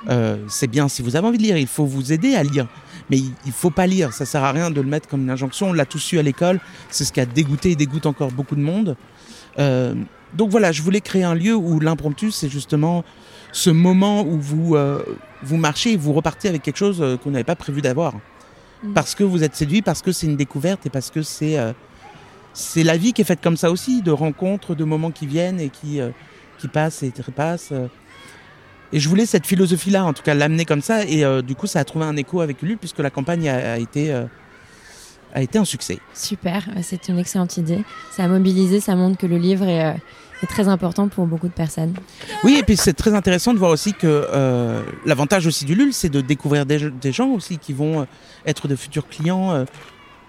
Euh, 0.09 0.39
c'est 0.49 0.67
bien 0.67 0.89
si 0.89 1.03
vous 1.03 1.17
avez 1.17 1.27
envie 1.27 1.39
de 1.39 1.43
lire, 1.43 1.59
il 1.59 1.67
faut 1.67 1.85
vous 1.85 2.13
aider 2.13 2.35
à 2.35 2.43
lire. 2.43 2.67
Mais 3.11 3.19
il, 3.19 3.33
il 3.45 3.53
faut 3.53 3.71
pas 3.71 3.87
lire, 3.87 4.13
ça 4.13 4.25
sert 4.25 4.43
à 4.45 4.53
rien 4.53 4.71
de 4.71 4.81
le 4.81 4.87
mettre 4.87 5.09
comme 5.09 5.23
une 5.23 5.31
injonction. 5.31 5.71
On 5.71 5.73
l'a 5.73 5.85
tous 5.85 5.99
su 5.99 6.19
à 6.19 6.23
l'école, 6.23 6.61
c'est 6.91 7.05
ce 7.05 7.13
qui 7.13 7.21
a 7.21 7.27
dégoûté 7.27 7.73
et 7.73 7.77
dégoûte 7.77 8.07
encore 8.07 8.31
beaucoup 8.31 8.57
de 8.57 8.63
monde. 8.63 8.97
Euh, 9.59 9.95
donc 10.35 10.51
voilà, 10.51 10.73
je 10.73 10.81
voulais 10.83 11.01
créer 11.01 11.25
un 11.25 11.35
lieu 11.35 11.55
où 11.55 11.81
l'impromptu, 11.81 12.31
c'est 12.31 12.49
justement 12.49 13.05
ce 13.53 13.69
moment 13.69 14.23
où 14.23 14.41
vous, 14.41 14.77
vous 15.43 15.57
marchez 15.57 15.95
et 15.95 15.97
vous 15.97 16.13
repartez 16.13 16.49
avec 16.49 16.63
quelque 16.63 16.77
chose 16.77 17.05
qu'on 17.21 17.33
n'avait 17.33 17.43
pas 17.43 17.57
prévu 17.57 17.83
d'avoir. 17.83 18.15
Mmh. 18.83 18.93
Parce 18.95 19.15
que 19.15 19.25
vous 19.25 19.43
êtes 19.45 19.55
séduit, 19.55 19.83
parce 19.83 20.03
que 20.03 20.13
c'est 20.13 20.27
une 20.27 20.37
découverte 20.37 20.87
et 20.87 20.91
parce 20.91 21.11
que 21.11 21.23
c'est 21.23 21.59
euh, 21.59 21.73
c'est 22.53 22.83
la 22.83 22.97
vie 22.97 23.13
qui 23.13 23.23
est 23.23 23.25
faite 23.25 23.41
comme 23.43 23.57
ça 23.57 23.71
aussi, 23.71 24.03
de 24.03 24.11
rencontres, 24.11 24.75
de 24.75 24.85
moments 24.85 25.11
qui 25.11 25.27
viennent 25.27 25.61
et 25.61 25.69
qui, 25.69 26.01
euh, 26.01 26.11
qui 26.59 26.69
passent 26.69 27.03
et 27.03 27.13
repassent. 27.25 27.71
Euh. 27.73 27.87
Et 28.93 28.99
je 28.99 29.09
voulais 29.09 29.27
cette 29.27 29.47
philosophie-là, 29.47 30.05
en 30.05 30.13
tout 30.13 30.23
cas, 30.23 30.35
l'amener 30.35 30.65
comme 30.65 30.83
ça. 30.83 31.05
Et 31.05 31.25
euh, 31.25 31.43
du 31.43 31.55
coup, 31.55 31.67
ça 31.67 31.79
a 31.79 31.85
trouvé 31.85 32.05
un 32.05 32.17
écho 32.17 32.41
avec 32.41 32.61
lui, 32.61 32.77
puisque 32.77 32.99
la 32.99 33.11
campagne 33.11 33.49
a, 33.49 33.75
a 33.75 33.79
été 33.79 34.13
euh, 34.13 34.25
a 35.33 35.43
été 35.43 35.59
un 35.59 35.65
succès. 35.65 35.99
Super, 36.13 36.69
c'est 36.83 37.09
une 37.09 37.19
excellente 37.19 37.57
idée. 37.57 37.85
Ça 38.11 38.25
a 38.25 38.29
mobilisé, 38.29 38.81
ça 38.81 38.97
montre 38.97 39.17
que 39.17 39.27
le 39.27 39.39
livre 39.39 39.69
est, 39.69 39.85
euh, 39.85 39.93
est 40.43 40.47
très 40.47 40.69
important 40.69 41.09
pour 41.09 41.27
beaucoup 41.27 41.49
de 41.49 41.53
personnes. 41.53 41.95
Oui, 42.45 42.57
et 42.59 42.63
puis 42.63 42.77
c'est 42.77 42.93
très 42.93 43.15
intéressant 43.15 43.53
de 43.53 43.59
voir 43.59 43.71
aussi 43.71 43.93
que 43.93 44.07
euh, 44.07 44.83
l'avantage 45.05 45.47
aussi 45.47 45.65
du 45.65 45.75
LUL, 45.75 45.93
c'est 45.93 46.09
de 46.09 46.21
découvrir 46.21 46.67
des, 46.67 47.13
gens 47.13 47.29
aussi 47.29 47.59
qui 47.59 47.73
vont 47.73 48.01
euh, 48.01 48.05
être 48.47 48.69
de 48.69 48.77
futurs 48.77 49.09
clients 49.09 49.53
euh, 49.53 49.65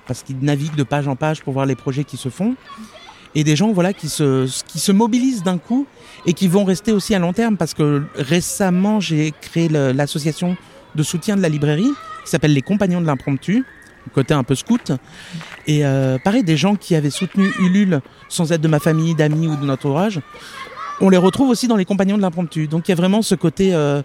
parce 0.07 0.23
qu'ils 0.23 0.39
naviguent 0.39 0.75
de 0.75 0.83
page 0.83 1.07
en 1.07 1.15
page 1.15 1.41
pour 1.41 1.53
voir 1.53 1.65
les 1.65 1.75
projets 1.75 2.03
qui 2.03 2.17
se 2.17 2.29
font. 2.29 2.55
Et 3.33 3.45
des 3.45 3.55
gens 3.55 3.71
voilà, 3.71 3.93
qui, 3.93 4.09
se, 4.09 4.45
qui 4.67 4.79
se 4.79 4.91
mobilisent 4.91 5.43
d'un 5.43 5.57
coup 5.57 5.87
et 6.25 6.33
qui 6.33 6.49
vont 6.49 6.65
rester 6.65 6.91
aussi 6.91 7.15
à 7.15 7.19
long 7.19 7.31
terme 7.31 7.55
parce 7.55 7.73
que 7.73 8.03
récemment 8.15 8.99
j'ai 8.99 9.33
créé 9.39 9.69
l'association 9.69 10.57
de 10.95 11.03
soutien 11.03 11.37
de 11.37 11.41
la 11.41 11.47
librairie 11.47 11.91
qui 12.25 12.29
s'appelle 12.29 12.53
Les 12.53 12.61
Compagnons 12.61 12.99
de 12.99 13.05
l'Impromptu, 13.05 13.63
côté 14.13 14.33
un 14.33 14.43
peu 14.43 14.55
scout. 14.55 14.91
Et 15.67 15.85
euh, 15.85 16.17
pareil, 16.23 16.43
des 16.43 16.57
gens 16.57 16.75
qui 16.75 16.95
avaient 16.95 17.09
soutenu 17.09 17.51
Ulule 17.59 18.01
sans 18.29 18.51
être 18.51 18.61
de 18.61 18.67
ma 18.67 18.79
famille, 18.79 19.15
d'amis 19.15 19.47
ou 19.47 19.55
de 19.55 19.65
notre 19.65 19.87
entourage, 19.87 20.21
on 20.99 21.09
les 21.09 21.17
retrouve 21.17 21.49
aussi 21.49 21.67
dans 21.67 21.75
Les 21.75 21.85
Compagnons 21.85 22.17
de 22.17 22.21
l'Impromptu. 22.21 22.67
Donc 22.67 22.87
il 22.87 22.91
y 22.91 22.93
a 22.93 22.95
vraiment 22.95 23.21
ce 23.21 23.35
côté 23.35 23.73
euh, 23.73 24.01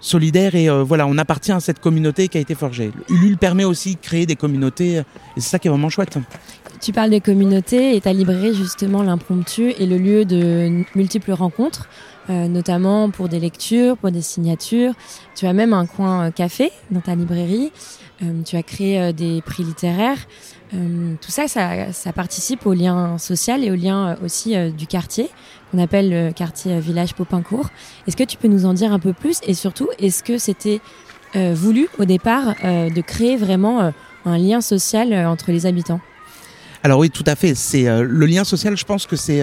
solidaire 0.00 0.54
et 0.54 0.68
euh, 0.68 0.82
voilà, 0.82 1.06
on 1.06 1.18
appartient 1.18 1.52
à 1.52 1.60
cette 1.60 1.78
communauté 1.78 2.28
qui 2.28 2.38
a 2.38 2.40
été 2.40 2.54
forgée. 2.54 2.90
Ulule 3.08 3.36
permet 3.36 3.64
aussi 3.64 3.94
de 3.94 4.00
créer 4.00 4.26
des 4.26 4.36
communautés 4.36 4.96
et 4.96 5.04
c'est 5.36 5.50
ça 5.50 5.58
qui 5.58 5.68
est 5.68 5.70
vraiment 5.70 5.90
chouette. 5.90 6.18
Tu 6.80 6.92
parles 6.92 7.10
des 7.10 7.20
communautés 7.20 7.94
et 7.94 8.00
ta 8.00 8.12
librairie 8.12 8.54
justement 8.54 9.02
l'impromptu 9.02 9.70
est 9.70 9.86
le 9.86 9.98
lieu 9.98 10.24
de 10.24 10.82
multiples 10.94 11.32
rencontres. 11.32 11.88
Euh, 12.30 12.46
notamment 12.46 13.10
pour 13.10 13.28
des 13.28 13.40
lectures, 13.40 13.96
pour 13.96 14.12
des 14.12 14.22
signatures. 14.22 14.92
Tu 15.34 15.46
as 15.46 15.52
même 15.52 15.72
un 15.72 15.86
coin 15.86 16.26
euh, 16.26 16.30
café 16.30 16.70
dans 16.92 17.00
ta 17.00 17.16
librairie. 17.16 17.72
Euh, 18.22 18.42
tu 18.44 18.56
as 18.56 18.62
créé 18.62 19.12
des 19.12 19.42
prix 19.42 19.64
littéraires. 19.64 20.18
tout 20.70 21.30
ça, 21.30 21.48
ça, 21.48 22.12
participe 22.12 22.66
au 22.66 22.74
lien 22.74 23.18
social 23.18 23.64
et 23.64 23.70
au 23.72 23.74
lien 23.74 24.16
aussi 24.22 24.54
du 24.72 24.86
quartier, 24.86 25.28
qu'on 25.70 25.78
appelle 25.78 26.10
le 26.10 26.32
quartier 26.32 26.78
village 26.78 27.14
Popincourt. 27.14 27.70
Est-ce 28.06 28.16
que 28.16 28.24
tu 28.24 28.36
peux 28.36 28.46
nous 28.46 28.66
en 28.66 28.74
dire 28.74 28.92
un 28.92 28.98
peu 29.00 29.14
plus? 29.14 29.40
Et 29.46 29.54
surtout, 29.54 29.88
est-ce 29.98 30.22
que 30.22 30.36
c'était 30.36 30.80
voulu 31.34 31.88
au 31.98 32.04
départ 32.04 32.54
de 32.62 33.00
créer 33.00 33.36
vraiment 33.38 33.90
un 34.26 34.38
lien 34.38 34.60
social 34.60 35.14
entre 35.26 35.50
les 35.50 35.64
habitants? 35.64 36.00
Alors 36.82 36.98
oui, 36.98 37.10
tout 37.10 37.24
à 37.26 37.34
fait. 37.34 37.54
C'est 37.54 37.84
le 38.02 38.26
lien 38.26 38.44
social. 38.44 38.76
Je 38.76 38.84
pense 38.84 39.06
que 39.06 39.16
c'est 39.16 39.42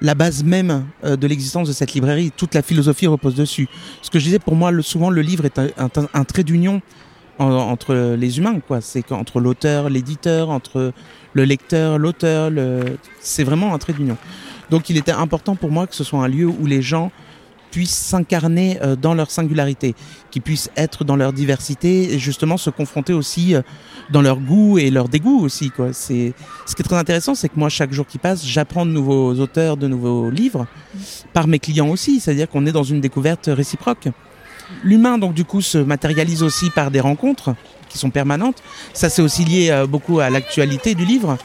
la 0.00 0.14
base 0.14 0.44
même 0.44 0.86
euh, 1.04 1.16
de 1.16 1.26
l'existence 1.26 1.68
de 1.68 1.72
cette 1.72 1.92
librairie. 1.94 2.32
Toute 2.36 2.54
la 2.54 2.62
philosophie 2.62 3.06
repose 3.06 3.34
dessus. 3.34 3.68
Ce 4.02 4.10
que 4.10 4.18
je 4.18 4.24
disais, 4.24 4.38
pour 4.38 4.54
moi, 4.54 4.70
souvent, 4.82 5.10
le 5.10 5.22
livre 5.22 5.44
est 5.44 5.58
un, 5.58 6.24
trait 6.24 6.44
d'union 6.44 6.80
entre 7.38 8.16
les 8.16 8.38
humains. 8.38 8.58
quoi. 8.60 8.80
C'est 8.80 9.12
entre 9.12 9.40
l'auteur, 9.40 9.88
l'éditeur, 9.88 10.50
entre 10.50 10.92
le 11.34 11.44
lecteur, 11.44 11.98
l'auteur. 11.98 12.50
C'est 13.20 13.44
vraiment 13.44 13.74
un 13.74 13.78
trait 13.78 13.92
d'union. 13.92 14.16
Donc 14.70 14.90
il 14.90 14.96
était 14.96 15.12
important 15.12 15.56
pour 15.56 15.70
moi 15.70 15.86
que 15.86 15.94
ce 15.94 16.04
soit 16.04 16.22
un 16.22 16.28
lieu 16.28 16.46
où 16.46 16.66
les 16.66 16.82
gens 16.82 17.10
puissent 17.70 17.94
s'incarner 17.94 18.78
euh, 18.82 18.96
dans 18.96 19.14
leur 19.14 19.30
singularité, 19.30 19.94
qui 20.30 20.40
puissent 20.40 20.70
être 20.76 21.04
dans 21.04 21.16
leur 21.16 21.32
diversité 21.32 22.14
et 22.14 22.18
justement 22.18 22.56
se 22.56 22.70
confronter 22.70 23.12
aussi 23.12 23.54
euh, 23.54 23.62
dans 24.10 24.22
leur 24.22 24.38
goût 24.38 24.78
et 24.78 24.90
leur 24.90 25.08
dégoût 25.08 25.40
aussi. 25.44 25.70
Quoi. 25.70 25.92
C'est, 25.92 26.32
ce 26.66 26.74
qui 26.74 26.82
est 26.82 26.84
très 26.84 26.96
intéressant, 26.96 27.34
c'est 27.34 27.48
que 27.48 27.58
moi, 27.58 27.68
chaque 27.68 27.92
jour 27.92 28.06
qui 28.06 28.18
passe, 28.18 28.44
j'apprends 28.44 28.86
de 28.86 28.90
nouveaux 28.90 29.34
auteurs, 29.34 29.76
de 29.76 29.88
nouveaux 29.88 30.30
livres, 30.30 30.66
par 31.32 31.46
mes 31.46 31.58
clients 31.58 31.88
aussi, 31.88 32.20
c'est-à-dire 32.20 32.48
qu'on 32.48 32.66
est 32.66 32.72
dans 32.72 32.82
une 32.82 33.00
découverte 33.00 33.50
réciproque. 33.52 34.08
L'humain, 34.82 35.18
donc 35.18 35.34
du 35.34 35.44
coup, 35.44 35.62
se 35.62 35.78
matérialise 35.78 36.42
aussi 36.42 36.70
par 36.70 36.90
des 36.90 37.00
rencontres 37.00 37.54
qui 37.88 37.96
sont 37.98 38.10
permanentes. 38.10 38.62
Ça, 38.92 39.08
c'est 39.08 39.22
aussi 39.22 39.44
lié 39.44 39.70
euh, 39.70 39.86
beaucoup 39.86 40.20
à 40.20 40.30
l'actualité 40.30 40.94
du 40.94 41.04
livre, 41.04 41.38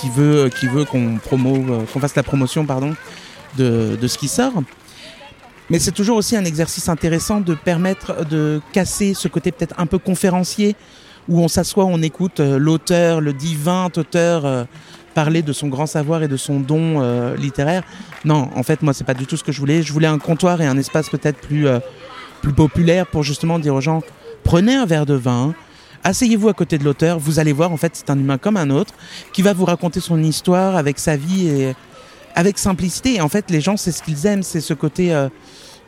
qui 0.00 0.08
veut, 0.08 0.48
qui 0.48 0.66
veut 0.66 0.84
qu'on 0.84 1.18
promo, 1.18 1.86
qu'on 1.92 2.00
fasse 2.00 2.14
la 2.14 2.22
promotion, 2.22 2.64
pardon, 2.64 2.94
de, 3.58 3.98
de 4.00 4.08
ce 4.08 4.16
qui 4.16 4.28
sort. 4.28 4.62
Mais 5.70 5.78
c'est 5.78 5.92
toujours 5.92 6.16
aussi 6.16 6.36
un 6.36 6.44
exercice 6.44 6.88
intéressant 6.88 7.40
de 7.40 7.54
permettre 7.54 8.26
de 8.26 8.60
casser 8.72 9.14
ce 9.14 9.28
côté 9.28 9.50
peut-être 9.50 9.74
un 9.78 9.86
peu 9.86 9.98
conférencier 9.98 10.76
où 11.28 11.40
on 11.40 11.48
s'assoit, 11.48 11.86
on 11.86 12.02
écoute 12.02 12.40
euh, 12.40 12.58
l'auteur, 12.58 13.22
le 13.22 13.32
divin 13.32 13.86
auteur 13.96 14.44
euh, 14.44 14.64
parler 15.14 15.40
de 15.40 15.54
son 15.54 15.68
grand 15.68 15.86
savoir 15.86 16.22
et 16.22 16.28
de 16.28 16.36
son 16.36 16.60
don 16.60 17.00
euh, 17.00 17.34
littéraire. 17.36 17.82
Non, 18.26 18.50
en 18.54 18.62
fait, 18.62 18.82
moi, 18.82 18.92
c'est 18.92 19.04
pas 19.04 19.14
du 19.14 19.26
tout 19.26 19.38
ce 19.38 19.44
que 19.44 19.52
je 19.52 19.58
voulais. 19.58 19.82
Je 19.82 19.92
voulais 19.92 20.06
un 20.06 20.18
comptoir 20.18 20.60
et 20.60 20.66
un 20.66 20.76
espace 20.76 21.08
peut-être 21.08 21.38
plus, 21.38 21.66
plus 22.42 22.52
populaire 22.52 23.06
pour 23.06 23.22
justement 23.22 23.58
dire 23.58 23.74
aux 23.74 23.80
gens 23.80 24.02
prenez 24.44 24.74
un 24.74 24.86
verre 24.86 25.06
de 25.06 25.14
vin, 25.14 25.54
asseyez-vous 26.04 26.48
à 26.48 26.52
côté 26.52 26.78
de 26.78 26.84
l'auteur, 26.84 27.18
vous 27.18 27.38
allez 27.40 27.52
voir, 27.52 27.72
en 27.72 27.76
fait, 27.76 27.92
c'est 27.96 28.10
un 28.10 28.18
humain 28.18 28.38
comme 28.38 28.56
un 28.56 28.70
autre 28.70 28.94
qui 29.32 29.42
va 29.42 29.52
vous 29.52 29.64
raconter 29.64 30.00
son 30.00 30.22
histoire 30.22 30.76
avec 30.76 30.98
sa 30.98 31.16
vie 31.16 31.48
et 31.48 31.74
avec 32.34 32.58
simplicité. 32.58 33.14
Et 33.14 33.20
en 33.20 33.28
fait, 33.28 33.50
les 33.50 33.60
gens, 33.60 33.76
c'est 33.76 33.92
ce 33.92 34.02
qu'ils 34.02 34.26
aiment, 34.26 34.42
c'est 34.42 34.60
ce 34.60 34.74
côté 34.74 35.14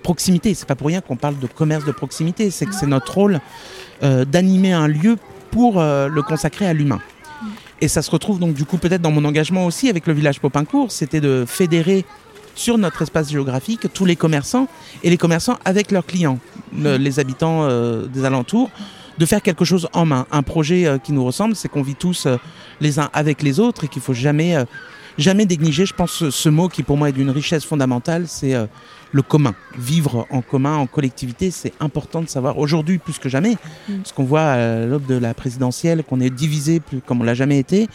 proximité. 0.07 0.55
C'est 0.55 0.69
pas 0.69 0.77
pour 0.77 0.87
rien 0.87 1.01
qu'on 1.01 1.17
parle 1.17 1.39
de 1.39 1.49
commerce 1.49 1.85
de 1.85 1.91
proximité. 1.91 2.51
C'est 2.51 2.65
que 2.67 2.75
c'est 2.75 2.87
notre 2.87 3.13
rôle 3.13 3.41
euh, 4.05 4.25
d'animer 4.25 4.73
un 4.73 4.87
lieu 4.87 5.17
pour 5.51 5.81
euh, 5.81 6.09
le 6.09 6.23
consacrer 6.23 6.67
à 6.67 6.73
l'humain. 6.73 7.01
Et 7.81 7.89
ça 7.89 8.03
se 8.03 8.11
retrouve 8.11 8.39
donc 8.39 8.55
du 8.55 8.65
coup 8.65 8.79
peut-être 8.79 9.03
dans 9.03 9.11
mon 9.11 9.25
engagement 9.25 9.67
aussi 9.67 9.91
avec 9.91 10.07
le 10.07 10.15
village 10.15 10.41
Popincourt, 10.41 10.91
c'était 10.91 11.21
de 11.21 11.45
fédérer 11.47 12.07
sur 12.55 12.79
notre 12.79 13.03
espace 13.03 13.31
géographique 13.31 13.93
tous 13.93 14.07
les 14.07 14.17
commerçants 14.17 14.67
et 15.03 15.11
les 15.11 15.19
commerçants 15.19 15.59
avec 15.67 15.91
leurs 15.91 16.07
clients, 16.07 16.39
les 16.73 17.19
habitants 17.19 17.65
euh, 17.65 18.07
des 18.07 18.25
alentours, 18.25 18.71
de 19.19 19.27
faire 19.27 19.43
quelque 19.43 19.67
chose 19.67 19.89
en 19.93 20.07
main, 20.07 20.27
un 20.31 20.43
projet 20.43 20.99
qui 21.03 21.13
nous 21.13 21.25
ressemble, 21.25 21.55
c'est 21.57 21.69
qu'on 21.69 21.83
vit 21.83 21.97
tous 21.97 22.27
les 22.81 22.99
uns 22.99 23.11
avec 23.13 23.43
les 23.43 23.61
autres 23.61 23.85
et 23.85 23.89
qu'il 23.89 24.01
faut 24.01 24.15
jamais 24.15 24.57
jamais 25.19 25.45
négliger, 25.47 25.87
je 25.87 25.95
pense, 25.95 26.29
ce 26.29 26.49
mot 26.49 26.69
qui 26.69 26.83
pour 26.83 26.97
moi 26.97 27.09
est 27.09 27.13
d'une 27.13 27.31
richesse 27.31 27.65
fondamentale, 27.65 28.25
c'est 28.27 28.55
euh, 28.55 28.67
le 29.13 29.23
commun. 29.23 29.55
Vivre 29.79 30.27
en 30.31 30.43
commun, 30.43 30.77
en 30.77 30.87
collectivité, 30.87 31.51
c'est 31.51 31.73
important 31.81 32.21
de 32.21 32.29
savoir 32.29 32.59
aujourd'hui 32.59 32.99
plus 32.99 33.19
que 33.19 33.29
jamais, 33.29 33.57
mm. 33.89 33.95
ce 34.05 34.13
qu'on 34.13 34.25
voit 34.25 34.43
à 34.43 34.87
l'aube 34.87 35.07
de 35.07 35.17
la 35.17 35.35
présidentielle, 35.35 36.05
qu'on 36.05 36.21
est 36.21 36.31
divisé 36.31 36.81
plus 36.81 37.01
comme 37.01 37.21
on 37.21 37.25
l'a 37.25 37.35
jamais 37.35 37.59
été. 37.59 37.89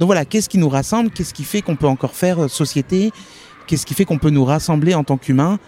Donc 0.00 0.06
voilà, 0.06 0.24
qu'est-ce 0.24 0.48
qui 0.48 0.58
nous 0.58 0.68
rassemble? 0.68 1.10
Qu'est-ce 1.10 1.34
qui 1.34 1.44
fait 1.44 1.62
qu'on 1.62 1.76
peut 1.76 1.86
encore 1.86 2.14
faire 2.14 2.44
euh, 2.44 2.48
société? 2.48 3.12
Qu'est-ce 3.66 3.86
qui 3.86 3.94
fait 3.94 4.04
qu'on 4.04 4.18
peut 4.18 4.30
nous 4.30 4.44
rassembler 4.44 4.94
en 4.94 5.04
tant 5.04 5.16
qu'humains? 5.16 5.58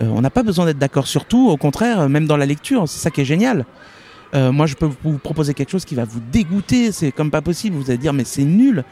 Euh, 0.00 0.06
On 0.06 0.20
n'a 0.20 0.30
pas 0.30 0.42
besoin 0.42 0.64
d'être 0.64 0.78
d'accord 0.78 1.06
sur 1.06 1.24
tout, 1.24 1.48
au 1.48 1.56
contraire, 1.56 2.08
même 2.08 2.26
dans 2.26 2.36
la 2.36 2.46
lecture, 2.46 2.88
c'est 2.88 2.98
ça 2.98 3.10
qui 3.10 3.20
est 3.20 3.26
génial. 3.26 3.64
moi, 4.34 4.66
je 4.66 4.74
peux 4.74 4.90
vous 5.02 5.16
proposer 5.16 5.54
quelque 5.54 5.70
chose 5.70 5.86
qui 5.86 5.94
va 5.94 6.04
vous 6.04 6.20
dégoûter, 6.20 6.92
c'est 6.92 7.10
comme 7.10 7.30
pas 7.30 7.40
possible. 7.40 7.76
Vous 7.76 7.88
allez 7.88 7.98
dire, 7.98 8.12
mais 8.12 8.24
c'est 8.24 8.44
nul. 8.44 8.84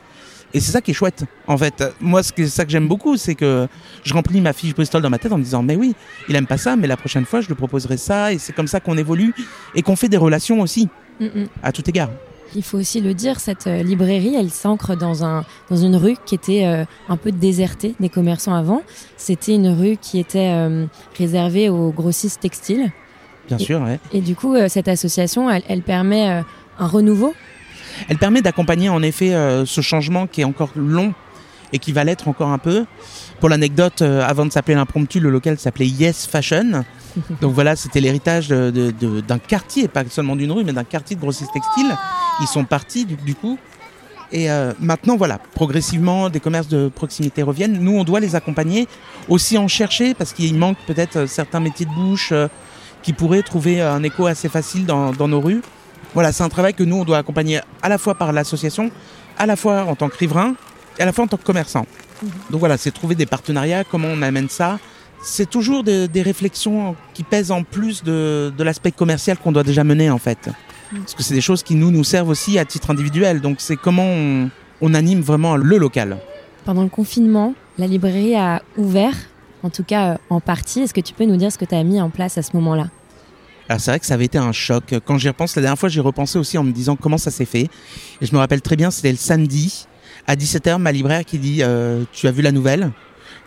Et 0.55 0.61
c'est 0.61 0.71
ça 0.71 0.81
qui 0.81 0.93
est 0.93 0.95
chouette, 0.95 1.25
en 1.49 1.59
fait. 1.59 1.83
Moi, 2.01 2.23
c'est 2.23 2.47
ça 2.47 2.65
que 2.65 2.71
j'aime 2.71 2.87
beaucoup, 2.87 3.17
c'est 3.17 3.35
que 3.35 3.67
je 4.05 4.15
remplis 4.15 4.41
ma 4.41 4.53
fiche 4.53 4.73
Bristol 4.73 5.03
dans 5.03 5.11
ma 5.11 5.19
tête 5.19 5.33
en 5.33 5.39
me 5.39 5.43
disant, 5.43 5.65
mais 5.65 5.75
oui, 5.75 5.97
il 6.29 6.37
aime 6.37 6.47
pas 6.47 6.59
ça, 6.59 6.77
mais 6.77 6.87
la 6.87 6.97
prochaine 6.97 7.25
fois, 7.25 7.41
je 7.41 7.49
lui 7.49 7.57
proposerai 7.57 7.97
ça. 7.97 8.33
Et 8.33 8.39
c'est 8.39 8.53
comme 8.53 8.69
ça 8.69 8.79
qu'on 8.79 8.97
évolue 8.97 9.35
et 9.75 9.83
qu'on 9.83 9.97
fait 9.97 10.09
des 10.09 10.17
relations 10.17 10.61
aussi, 10.61 10.89
mm, 11.19 11.25
mm. 11.25 11.47
à 11.65 11.73
tout 11.73 11.83
égard. 11.91 12.11
Il 12.55 12.63
faut 12.63 12.79
aussi 12.79 13.01
le 13.01 13.15
dire, 13.15 13.41
cette 13.41 13.67
euh, 13.67 13.83
librairie, 13.83 14.37
elle 14.37 14.51
s'ancre 14.51 14.97
dans, 14.97 15.25
un, 15.25 15.45
dans 15.71 15.77
une 15.77 15.97
rue 15.97 16.17
qui 16.25 16.37
était 16.37 16.67
euh, 16.67 16.85
un 17.09 17.17
peu 17.17 17.33
désertée 17.33 17.97
des 17.99 18.09
commerçants 18.09 18.55
avant. 18.55 18.83
C'était 19.17 19.57
une 19.57 19.69
rue 19.69 19.97
qui 19.97 20.21
était 20.21 20.53
euh, 20.53 20.87
réservée 21.19 21.69
aux 21.69 21.91
grossistes 21.91 22.41
textiles. 22.41 22.93
Bien 23.49 23.59
sûr, 23.59 23.83
ouais. 23.83 23.99
Et 24.13 24.21
du 24.21 24.37
coup, 24.37 24.57
cette 24.69 24.89
association, 24.89 25.51
elle, 25.51 25.65
elle 25.69 25.83
permet 25.83 26.43
un 26.79 26.87
renouveau 26.87 27.35
elle 28.09 28.19
permet 28.19 28.43
d'accompagner 28.43 28.89
en 28.89 29.03
effet 29.03 29.35
euh, 29.35 29.67
ce 29.67 29.81
changement 29.81 30.27
qui 30.27 30.41
est 30.41 30.45
encore 30.45 30.71
long 30.77 31.15
et 31.73 31.79
qui 31.79 31.93
va 31.93 32.05
l'être 32.05 32.29
encore 32.29 32.51
un 32.51 32.59
peu. 32.59 32.85
Pour 33.41 33.49
l'anecdote, 33.49 34.03
euh, 34.03 34.23
avant 34.25 34.47
de 34.47 34.53
s'appeler 34.53 34.75
l'impromptu, 34.75 35.21
le 35.21 35.31
local 35.31 35.59
s'appelait 35.59 35.89
Yes 35.89 36.27
Fashion. 36.27 36.85
Donc 37.41 37.53
voilà, 37.53 37.77
c'était 37.77 38.01
l'héritage 38.01 38.49
d'un 38.49 39.39
quartier, 39.39 39.89
pas 39.89 40.05
seulement 40.09 40.37
d'une 40.37 40.53
rue, 40.53 40.65
mais 40.65 40.73
d'un 40.73 40.85
quartier 40.85 41.17
de 41.17 41.21
grossistes 41.21 41.53
textiles. 41.53 41.97
Ils 42.41 42.47
sont 42.47 42.65
partis 42.65 43.05
du, 43.05 43.35
coup. 43.35 43.59
Et 44.33 44.51
euh, 44.51 44.73
maintenant, 44.81 45.17
voilà, 45.17 45.39
progressivement, 45.55 46.29
des 46.29 46.41
commerces 46.41 46.69
de 46.69 46.89
proximité 46.89 47.43
reviennent. 47.43 47.79
Nous, 47.81 47.97
on 47.97 48.05
doit 48.05 48.21
les 48.21 48.35
accompagner, 48.35 48.89
aussi 49.29 49.59
en 49.59 49.69
chercher, 49.69 50.15
parce 50.15 50.33
qu'il 50.33 50.57
manque 50.57 50.79
peut-être 50.87 51.27
certains 51.27 51.61
métiers 51.61 51.87
de 51.87 51.95
bouche 51.95 52.33
qui 53.03 53.13
pourraient 53.13 53.43
trouver 53.43 53.81
un 53.81 54.03
écho 54.03 54.27
assez 54.27 54.49
facile 54.49 54.87
dans 54.87 55.29
nos 55.29 55.41
rues. 55.41 55.63
Voilà, 56.15 56.33
c'est 56.33 56.45
un 56.45 56.49
travail 56.49 56.75
que 56.75 56.85
nous, 56.85 56.97
on 56.97 57.05
doit 57.05 57.19
accompagner 57.19 57.61
à 57.83 57.89
la 57.89 57.99
fois 57.99 58.15
par 58.15 58.33
l'association, 58.33 58.91
à 59.37 59.47
la 59.47 59.57
fois 59.57 59.85
en 59.85 59.97
tant 59.97 60.09
que 60.09 60.17
riverain 60.17 60.55
et 60.99 61.03
à 61.03 61.07
la 61.07 61.13
fois 61.13 61.25
en 61.25 61.29
tant 61.29 61.37
que 61.37 61.45
commerçant. 61.45 61.87
Mhm. 62.23 62.31
Donc 62.51 62.61
voilà, 62.61 62.77
c'est 62.79 62.93
trouver 62.93 63.15
des 63.15 63.27
partenariats, 63.27 63.85
comment 63.85 64.09
on 64.09 64.23
amène 64.23 64.49
ça. 64.49 64.79
C'est 65.23 65.49
toujours 65.49 65.83
des, 65.83 66.09
réflexions 66.23 66.97
qui 67.15 67.23
pèsent 67.23 67.51
en 67.51 67.63
plus 67.63 68.05
de, 68.05 68.53
l'aspect 68.59 68.93
commercial 68.93 69.39
qu'on 69.39 69.53
doit 69.53 69.63
déjà 69.63 69.83
mener 69.83 70.11
en 70.11 70.19
fait. 70.19 70.49
Mhm. 70.93 71.01
Parce 71.01 71.15
que 71.15 71.23
c'est 71.23 71.35
des 71.35 71.41
choses 71.41 71.63
qui 71.63 71.75
nous, 71.75 71.91
nous 71.91 72.05
servent 72.05 72.29
aussi 72.29 72.59
à 72.59 72.65
titre 72.65 72.91
individuel. 72.91 73.41
Donc 73.41 73.57
c'est 73.59 73.77
comment 73.77 74.07
on, 74.07 74.51
on 74.81 74.95
anime 74.95 75.21
vraiment 75.21 75.57
le 75.57 75.79
local. 75.79 76.19
Pendant 76.65 76.83
le 76.83 76.89
confinement, 76.89 77.55
la 77.79 77.87
librairie 77.87 78.37
a 78.37 78.63
ouvert, 78.77 79.15
en 79.63 79.71
tout 79.71 79.83
cas 79.83 80.13
euh, 80.13 80.17
en 80.31 80.41
partie. 80.41 80.81
Est-ce 80.81 80.95
que 80.95 81.01
tu 81.01 81.13
peux 81.13 81.25
nous 81.25 81.37
dire 81.37 81.51
ce 81.51 81.59
que 81.59 81.65
tu 81.65 81.75
as 81.75 81.83
mis 81.83 82.01
en 82.01 82.11
place 82.11 82.39
à 82.39 82.43
ce 82.43 82.55
moment-là? 82.55 82.87
Alors 83.69 83.81
c'est 83.81 83.91
vrai 83.91 84.01
que 84.01 84.07
ça 84.07 84.15
avait 84.15 84.27
été 84.27 84.39
un 84.39 84.53
choc. 84.53 84.95
Quand 85.05 85.17
j'y 85.19 85.29
repense, 85.29 85.57
la 85.57 85.63
dernière 85.63 85.79
fois, 85.79 85.89
j'ai 85.89 86.01
repensé 86.01 86.39
aussi 86.39 86.59
en 86.59 86.65
me 86.65 86.73
disant 86.73 86.97
comment 86.97 87.19
ça 87.19 87.31
s'est 87.31 87.47
fait. 87.47 87.69
Et 88.21 88.27
je 88.27 88.33
me 88.33 88.39
rappelle 88.39 88.61
très 88.61 88.77
bien, 88.77 88.91
c'était 88.91 89.11
le 89.11 89.17
samedi 89.17 89.87
à 90.27 90.37
17h, 90.37 90.79
ma 90.79 90.93
libraire 90.93 91.25
qui 91.25 91.39
dit 91.39 91.59
euh, 91.63 92.05
Tu 92.13 92.27
as 92.27 92.31
vu 92.31 92.43
la 92.43 92.53
nouvelle? 92.53 92.91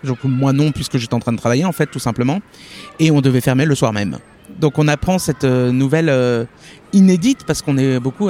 Donc 0.03 0.23
moi 0.23 0.53
non, 0.53 0.71
puisque 0.71 0.97
j'étais 0.97 1.13
en 1.13 1.19
train 1.19 1.33
de 1.33 1.37
travailler 1.37 1.65
en 1.65 1.71
fait, 1.71 1.87
tout 1.87 1.99
simplement. 1.99 2.39
Et 2.99 3.11
on 3.11 3.21
devait 3.21 3.41
fermer 3.41 3.65
le 3.65 3.75
soir 3.75 3.93
même. 3.93 4.17
Donc 4.59 4.79
on 4.79 4.87
apprend 4.87 5.19
cette 5.19 5.43
euh, 5.43 5.71
nouvelle 5.71 6.09
euh, 6.09 6.45
inédite 6.93 7.43
parce 7.45 7.61
qu'on 7.61 7.77
est 7.77 7.99
beaucoup 7.99 8.29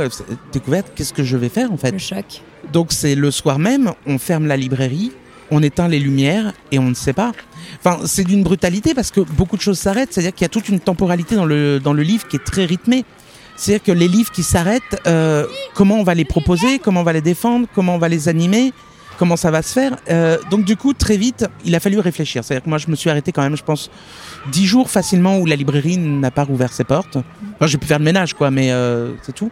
découverte. 0.52 0.92
Qu'est-ce 0.96 1.14
que 1.14 1.24
je 1.24 1.38
vais 1.38 1.50
faire 1.50 1.72
en 1.72 1.78
fait? 1.78 1.92
Le 1.92 1.98
choc. 2.00 2.42
Donc 2.74 2.92
c'est 2.92 3.16
le 3.16 3.32
soir 3.32 3.60
même, 3.60 3.92
on 4.06 4.18
ferme 4.18 4.46
la 4.46 4.58
librairie, 4.58 5.12
on 5.52 5.64
éteint 5.64 5.88
les 5.88 6.00
lumières 6.00 6.54
et 6.72 6.80
on 6.80 6.90
ne 6.90 6.94
sait 6.94 7.14
pas. 7.14 7.32
Enfin, 7.80 8.06
c'est 8.06 8.24
d'une 8.24 8.44
brutalité 8.44 8.94
parce 8.94 9.12
que 9.12 9.22
beaucoup 9.22 9.58
de 9.58 9.62
choses 9.62 9.80
s'arrêtent. 9.80 10.14
C'est-à-dire 10.14 10.34
qu'il 10.34 10.44
y 10.44 10.46
a 10.46 10.50
toute 10.50 10.70
une 10.70 10.80
temporalité 10.80 11.36
dans 11.36 11.46
le, 11.46 11.80
dans 11.80 11.94
le 11.94 12.04
livre 12.04 12.28
qui 12.28 12.36
est 12.36 12.44
très 12.44 12.66
rythmée. 12.66 13.06
C'est-à-dire 13.56 13.84
que 13.84 13.92
les 13.92 14.08
livres 14.08 14.32
qui 14.32 14.44
s'arrêtent, 14.44 15.02
euh, 15.08 15.46
comment 15.74 15.96
on 15.96 16.04
va 16.04 16.14
les 16.14 16.26
proposer, 16.26 16.80
comment 16.80 17.02
on 17.02 17.04
va 17.04 17.14
les 17.14 17.22
défendre, 17.22 17.68
comment 17.74 17.96
on 17.96 17.98
va 17.98 18.08
les 18.08 18.30
animer, 18.30 18.72
comment 19.18 19.36
ça 19.36 19.50
va 19.50 19.62
se 19.64 19.74
faire. 19.74 19.98
Euh, 20.10 20.38
donc 20.52 20.64
du 20.64 20.76
coup, 20.76 20.94
très 20.94 21.18
vite, 21.18 21.48
il 21.66 21.76
a 21.76 21.80
fallu 21.80 22.00
réfléchir. 22.00 22.44
C'est-à-dire 22.44 22.64
que 22.64 22.70
moi, 22.70 22.78
je 22.78 22.88
me 22.88 22.96
suis 22.96 23.10
arrêté 23.10 23.32
quand 23.32 23.42
même, 23.42 23.58
je 23.58 23.64
pense, 23.64 23.90
dix 24.52 24.66
jours 24.66 24.90
facilement 24.90 25.40
où 25.40 25.46
la 25.46 25.56
librairie 25.56 25.98
n'a 25.98 26.30
pas 26.30 26.44
rouvert 26.44 26.72
ses 26.72 26.84
portes. 26.84 27.18
Enfin, 27.56 27.66
j'ai 27.66 27.78
pu 27.78 27.88
faire 27.88 28.00
le 28.00 28.06
ménage, 28.06 28.36
quoi, 28.36 28.52
mais 28.52 28.72
euh, 28.72 29.14
c'est 29.24 29.34
tout. 29.34 29.52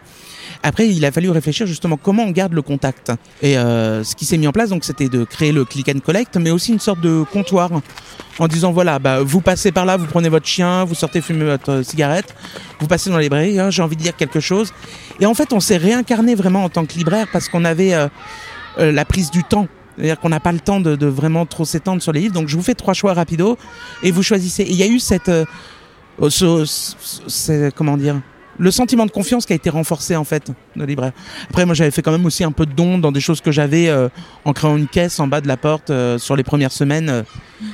Après, 0.64 0.88
il 0.88 1.04
a 1.06 1.12
fallu 1.12 1.30
réfléchir 1.30 1.68
justement 1.68 1.98
comment 1.98 2.24
on 2.24 2.32
garde 2.32 2.54
le 2.54 2.62
contact. 2.62 3.12
Et 3.42 3.58
euh, 3.58 4.04
ce 4.04 4.16
qui 4.16 4.26
s'est 4.26 4.38
mis 4.38 4.48
en 4.48 4.52
place, 4.52 4.70
donc, 4.70 4.84
c'était 4.84 5.10
de 5.10 5.24
créer 5.24 5.52
le 5.52 5.66
click 5.66 5.90
and 5.90 6.00
collect, 6.00 6.38
mais 6.38 6.52
aussi 6.52 6.72
une 6.74 6.80
sorte 6.80 7.00
de 7.02 7.24
comptoir 7.32 7.70
en 8.40 8.48
disant 8.48 8.72
voilà, 8.72 9.00
bah, 9.00 9.22
vous 9.22 9.42
passez 9.42 9.72
par 9.72 9.86
là, 9.86 9.96
vous 9.98 10.06
prenez 10.08 10.30
votre 10.30 10.46
chien, 10.48 10.84
vous 10.84 10.96
sortez 10.96 11.22
fumer 11.22 11.46
votre 11.46 11.82
cigarette, 11.84 12.36
vous 12.80 12.88
passez 12.88 13.10
dans 13.10 13.16
la 13.18 13.22
librairie, 13.24 13.60
hein, 13.60 13.70
j'ai 13.70 13.82
envie 13.82 13.96
de 13.96 14.02
dire 14.02 14.16
quelque 14.16 14.40
chose. 14.40 14.74
Et 15.20 15.26
en 15.26 15.34
fait, 15.34 15.54
on 15.54 15.60
s'est 15.60 15.78
réincarné 15.78 16.36
vraiment 16.36 16.64
en 16.66 16.70
tant 16.70 16.86
que 16.86 16.94
libraire 16.96 17.28
parce 17.32 17.48
qu'on 17.48 17.64
avait 17.64 17.94
euh, 17.94 18.08
euh, 18.80 18.92
la 18.92 19.06
prise 19.06 19.32
du 19.32 19.44
temps. 19.44 19.68
C'est-à-dire 19.98 20.20
qu'on 20.20 20.28
n'a 20.28 20.42
pas 20.42 20.52
le 20.52 20.60
temps 20.60 20.82
de, 20.82 20.98
de 20.98 21.06
vraiment 21.08 21.46
trop 21.46 21.64
s'étendre 21.64 22.02
sur 22.02 22.12
les 22.12 22.20
livres. 22.20 22.34
Donc 22.34 22.50
je 22.50 22.58
vous 22.58 22.64
fais 22.64 22.74
trois 22.76 22.94
choix 22.94 23.14
rapido 23.14 23.58
et 24.04 24.12
vous 24.12 24.24
choisissez. 24.24 24.66
Il 24.68 24.76
y 24.76 24.84
a 24.84 24.88
eu 24.88 25.00
cette, 25.00 25.30
euh, 25.30 25.46
ce- 26.28 26.66
ce- 26.66 27.70
comment 27.70 27.96
dire, 27.96 28.20
le 28.58 28.72
sentiment 28.72 29.06
de 29.06 29.12
confiance 29.12 29.46
qui 29.46 29.54
a 29.54 29.56
été 29.56 29.70
renforcé 29.70 30.16
en 30.16 30.24
fait 30.24 30.50
de 30.76 30.86
libraire. 30.86 31.12
Après, 31.50 31.66
moi, 31.66 31.76
j'avais 31.76 31.92
fait 31.92 32.02
quand 32.02 32.12
même 32.12 32.26
aussi 32.26 32.44
un 32.44 32.52
peu 32.52 32.66
de 32.66 32.72
dons 32.74 32.98
dans 32.98 33.12
des 33.12 33.20
choses 33.20 33.42
que 33.42 33.52
j'avais 33.52 33.90
euh, 33.90 34.08
en 34.46 34.54
créant 34.54 34.78
une 34.78 34.88
caisse 34.88 35.20
en 35.20 35.28
bas 35.28 35.42
de 35.42 35.48
la 35.48 35.58
porte 35.58 35.90
euh, 35.90 36.18
sur 36.18 36.36
les 36.36 36.44
premières 36.44 36.72
semaines. 36.72 37.10
euh, 37.10 37.24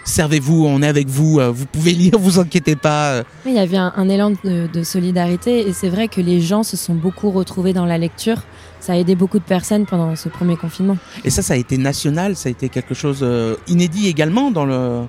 Servez-vous, 0.04 0.66
on 0.66 0.82
est 0.82 0.88
avec 0.88 1.08
vous, 1.08 1.40
euh, 1.40 1.50
vous 1.52 1.66
pouvez 1.66 1.92
lire, 1.94 2.14
vous 2.20 2.40
inquiétez 2.40 2.76
pas. 2.76 3.12
euh. 3.12 3.24
Il 3.46 3.54
y 3.54 3.60
avait 3.60 3.78
un, 3.78 3.94
un 3.96 4.10
élan 4.10 4.32
de, 4.44 4.68
de 4.72 4.84
solidarité 4.84 5.68
et 5.68 5.74
c'est 5.74 5.90
vrai 5.90 6.08
que 6.08 6.22
les 6.22 6.42
gens 6.42 6.64
se 6.64 6.78
sont 6.78 6.96
beaucoup 6.96 7.32
retrouvés 7.32 7.74
dans 7.74 7.86
la 7.86 7.98
lecture. 7.98 8.38
Ça 8.80 8.94
a 8.94 8.96
aidé 8.96 9.16
beaucoup 9.16 9.38
de 9.40 9.44
personnes 9.44 9.86
pendant 9.86 10.16
ce 10.16 10.30
premier 10.30 10.58
confinement. 10.58 10.98
Et 11.24 11.30
ça, 11.30 11.42
ça 11.42 11.54
a 11.54 11.58
été 11.58 11.78
national, 11.78 12.36
ça 12.36 12.50
a 12.50 12.52
été 12.52 12.70
quelque 12.70 12.94
chose 12.96 13.20
euh, 13.22 13.56
inédit 13.68 14.08
également 14.08 14.50
dans 14.52 14.66
le 14.66 15.02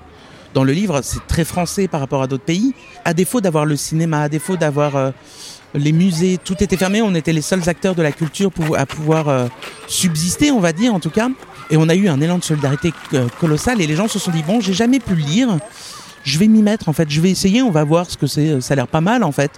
dans 0.53 0.63
le 0.63 0.73
livre. 0.73 0.99
C'est 1.01 1.25
très 1.25 1.45
français 1.45 1.87
par 1.87 1.99
rapport 1.99 2.21
à 2.21 2.27
d'autres 2.27 2.43
pays. 2.43 2.75
À 3.05 3.15
défaut 3.15 3.41
d'avoir 3.41 3.65
le 3.65 3.75
cinéma, 3.75 4.21
à 4.21 4.29
défaut 4.29 4.55
d'avoir 4.55 4.95
euh, 4.95 5.09
les 5.73 5.91
musées, 5.91 6.37
tout 6.43 6.61
était 6.63 6.77
fermé. 6.77 7.01
On 7.01 7.15
était 7.15 7.33
les 7.33 7.41
seuls 7.41 7.67
acteurs 7.67 7.95
de 7.95 8.01
la 8.01 8.11
culture 8.11 8.51
à 8.77 8.85
pouvoir 8.85 9.27
euh, 9.29 9.47
subsister, 9.87 10.51
on 10.51 10.59
va 10.59 10.73
dire 10.73 10.93
en 10.93 10.99
tout 10.99 11.09
cas. 11.09 11.29
Et 11.69 11.77
on 11.77 11.89
a 11.89 11.95
eu 11.95 12.07
un 12.07 12.21
élan 12.21 12.37
de 12.37 12.43
solidarité 12.43 12.93
euh, 13.13 13.27
colossal. 13.39 13.81
Et 13.81 13.87
les 13.87 13.95
gens 13.95 14.07
se 14.07 14.19
sont 14.19 14.31
dit 14.31 14.43
bon, 14.43 14.61
j'ai 14.61 14.73
jamais 14.73 14.99
pu 14.99 15.15
lire. 15.15 15.57
Je 16.23 16.39
vais 16.39 16.47
m'y 16.47 16.61
mettre 16.61 16.89
en 16.89 16.93
fait. 16.93 17.09
Je 17.09 17.19
vais 17.19 17.31
essayer. 17.31 17.61
On 17.61 17.71
va 17.71 17.83
voir 17.83 18.09
ce 18.09 18.17
que 18.17 18.27
c'est. 18.27 18.61
Ça 18.61 18.73
a 18.73 18.75
l'air 18.75 18.87
pas 18.87 19.01
mal 19.01 19.23
en 19.23 19.31
fait. 19.31 19.51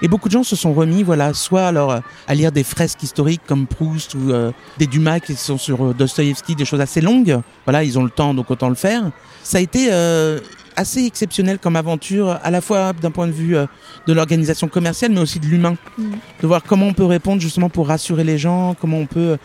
Et 0.00 0.08
beaucoup 0.08 0.28
de 0.28 0.32
gens 0.32 0.44
se 0.44 0.54
sont 0.54 0.72
remis, 0.72 1.02
voilà, 1.02 1.34
soit 1.34 1.66
alors 1.66 1.90
euh, 1.90 2.00
à 2.28 2.34
lire 2.34 2.52
des 2.52 2.62
fresques 2.62 3.02
historiques 3.02 3.42
comme 3.46 3.66
Proust 3.66 4.14
ou 4.14 4.30
euh, 4.30 4.52
des 4.78 4.86
Dumas 4.86 5.18
qui 5.18 5.34
sont 5.34 5.58
sur 5.58 5.86
euh, 5.86 5.94
Dostoïevski, 5.94 6.54
des 6.54 6.64
choses 6.64 6.80
assez 6.80 7.00
longues. 7.00 7.40
Voilà, 7.64 7.82
ils 7.82 7.98
ont 7.98 8.04
le 8.04 8.10
temps, 8.10 8.32
donc 8.32 8.50
autant 8.50 8.68
le 8.68 8.76
faire. 8.76 9.10
Ça 9.42 9.58
a 9.58 9.60
été 9.60 9.88
euh, 9.90 10.38
assez 10.78 11.04
exceptionnel 11.04 11.58
comme 11.58 11.74
aventure, 11.74 12.38
à 12.42 12.50
la 12.50 12.60
fois 12.60 12.92
d'un 12.92 13.10
point 13.10 13.26
de 13.26 13.32
vue 13.32 13.56
euh, 13.56 13.66
de 14.06 14.12
l'organisation 14.12 14.68
commerciale, 14.68 15.10
mais 15.10 15.20
aussi 15.20 15.40
de 15.40 15.46
l'humain. 15.46 15.76
De 15.98 16.46
voir 16.46 16.62
comment 16.62 16.86
on 16.86 16.94
peut 16.94 17.04
répondre 17.04 17.42
justement 17.42 17.68
pour 17.68 17.88
rassurer 17.88 18.22
les 18.22 18.38
gens, 18.38 18.76
comment 18.80 18.98
on 18.98 19.06
peut, 19.06 19.38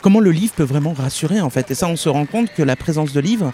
comment 0.00 0.18
le 0.18 0.30
livre 0.30 0.54
peut 0.54 0.64
vraiment 0.64 0.94
rassurer 0.94 1.40
en 1.42 1.50
fait. 1.50 1.70
Et 1.70 1.74
ça, 1.74 1.86
on 1.88 1.96
se 1.96 2.08
rend 2.08 2.24
compte 2.24 2.52
que 2.54 2.62
la 2.62 2.74
présence 2.74 3.12
de 3.12 3.20
livres 3.20 3.52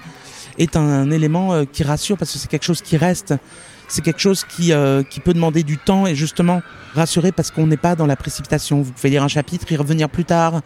est 0.58 0.76
un 0.76 1.10
élément 1.10 1.52
euh, 1.52 1.64
qui 1.70 1.82
rassure 1.82 2.16
parce 2.16 2.32
que 2.32 2.38
c'est 2.38 2.48
quelque 2.48 2.64
chose 2.64 2.80
qui 2.80 2.96
reste. 2.96 3.34
C'est 3.88 4.02
quelque 4.02 4.20
chose 4.20 4.44
qui, 4.44 4.72
euh, 4.72 5.02
qui 5.02 5.18
peut 5.20 5.34
demander 5.34 5.64
du 5.64 5.76
temps 5.76 6.06
et 6.06 6.14
justement 6.14 6.62
rassurer 6.94 7.32
parce 7.32 7.50
qu'on 7.50 7.66
n'est 7.66 7.76
pas 7.76 7.96
dans 7.96 8.06
la 8.06 8.16
précipitation. 8.16 8.80
Vous 8.80 8.92
pouvez 8.92 9.10
lire 9.10 9.24
un 9.24 9.28
chapitre, 9.28 9.70
y 9.72 9.76
revenir 9.76 10.08
plus 10.08 10.24
tard. 10.24 10.60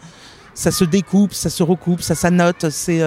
Ça 0.52 0.70
se 0.70 0.84
découpe, 0.84 1.32
ça 1.32 1.48
se 1.48 1.62
recoupe, 1.62 2.02
ça 2.02 2.14
s'annote. 2.14 2.68
C'est 2.70 3.02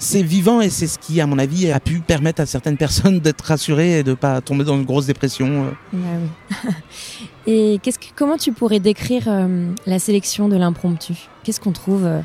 c'est 0.00 0.22
vivant 0.22 0.60
et 0.60 0.70
c'est 0.70 0.86
ce 0.86 0.98
qui, 0.98 1.20
à 1.20 1.26
mon 1.26 1.38
avis, 1.38 1.70
a 1.70 1.78
pu 1.78 2.00
permettre 2.00 2.40
à 2.40 2.46
certaines 2.46 2.78
personnes 2.78 3.20
d'être 3.20 3.42
rassurées 3.42 3.98
et 3.98 4.02
de 4.02 4.14
pas 4.14 4.40
tomber 4.40 4.64
dans 4.64 4.74
une 4.74 4.84
grosse 4.84 5.06
dépression. 5.06 5.66
euh. 5.66 5.70
Ah 5.94 6.66
oui. 6.66 6.72
et 7.46 7.78
qu'est-ce 7.82 7.98
que, 7.98 8.06
comment 8.16 8.38
tu 8.38 8.52
pourrais 8.52 8.80
décrire 8.80 9.24
euh, 9.28 9.70
la 9.86 9.98
sélection 9.98 10.48
de 10.48 10.56
l'impromptu? 10.56 11.14
Qu'est-ce 11.44 11.60
qu'on 11.60 11.72
trouve 11.72 12.06
euh, 12.06 12.20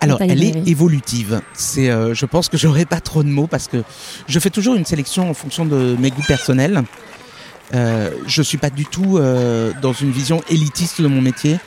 Alors, 0.00 0.22
elle 0.22 0.42
est 0.42 0.68
évolutive. 0.68 1.42
C'est, 1.52 1.90
euh, 1.90 2.14
je 2.14 2.26
pense 2.26 2.48
que 2.48 2.56
j'aurai 2.56 2.86
pas 2.86 3.00
trop 3.00 3.24
de 3.24 3.28
mots 3.28 3.48
parce 3.48 3.66
que 3.66 3.82
je 4.28 4.38
fais 4.38 4.50
toujours 4.50 4.76
une 4.76 4.86
sélection 4.86 5.28
en 5.28 5.34
fonction 5.34 5.66
de 5.66 5.96
mes 5.98 6.10
goûts 6.10 6.24
personnels. 6.26 6.84
Euh, 7.74 8.10
je 8.26 8.42
suis 8.42 8.58
pas 8.58 8.70
du 8.70 8.84
tout 8.84 9.18
euh, 9.18 9.72
dans 9.80 9.92
une 9.92 10.10
vision 10.10 10.42
élitiste 10.48 11.00
de 11.00 11.06
mon 11.06 11.20
métier. 11.20 11.58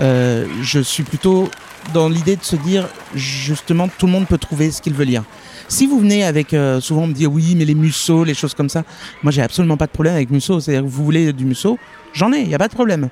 Euh, 0.00 0.46
je 0.62 0.80
suis 0.80 1.02
plutôt 1.02 1.50
dans 1.92 2.08
l'idée 2.08 2.36
de 2.36 2.42
se 2.44 2.56
dire 2.56 2.88
justement 3.14 3.88
tout 3.88 4.06
le 4.06 4.12
monde 4.12 4.26
peut 4.26 4.38
trouver 4.38 4.70
ce 4.70 4.80
qu'il 4.80 4.94
veut 4.94 5.04
lire. 5.04 5.24
Si 5.68 5.86
vous 5.86 5.98
venez 5.98 6.24
avec 6.24 6.54
euh, 6.54 6.80
souvent 6.80 7.02
on 7.02 7.06
me 7.08 7.12
dit 7.14 7.26
oui 7.26 7.54
mais 7.56 7.64
les 7.64 7.74
Musso, 7.74 8.24
les 8.24 8.34
choses 8.34 8.54
comme 8.54 8.68
ça, 8.68 8.84
moi 9.22 9.32
j'ai 9.32 9.42
absolument 9.42 9.76
pas 9.76 9.86
de 9.86 9.92
problème 9.92 10.14
avec 10.14 10.30
Musso. 10.30 10.60
C'est-à-dire 10.60 10.82
que 10.82 10.88
vous 10.88 11.04
voulez 11.04 11.32
du 11.32 11.44
Musso, 11.44 11.78
j'en 12.12 12.32
ai, 12.32 12.40
il 12.40 12.48
y 12.48 12.54
a 12.54 12.58
pas 12.58 12.68
de 12.68 12.74
problème. 12.74 13.08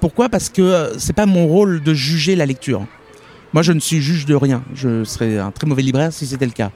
Pourquoi? 0.00 0.28
Parce 0.28 0.48
que 0.48 0.62
euh, 0.62 0.98
c'est 0.98 1.14
pas 1.14 1.26
mon 1.26 1.46
rôle 1.46 1.82
de 1.82 1.94
juger 1.94 2.36
la 2.36 2.46
lecture. 2.46 2.86
Moi, 3.54 3.62
je 3.62 3.72
ne 3.72 3.78
suis 3.78 4.02
juge 4.02 4.26
de 4.26 4.34
rien. 4.34 4.64
Je 4.74 5.04
serais 5.04 5.38
un 5.38 5.52
très 5.52 5.66
mauvais 5.66 5.82
libraire 5.82 6.12
si 6.12 6.26
c'était 6.26 6.44
le 6.44 6.50
cas. 6.50 6.72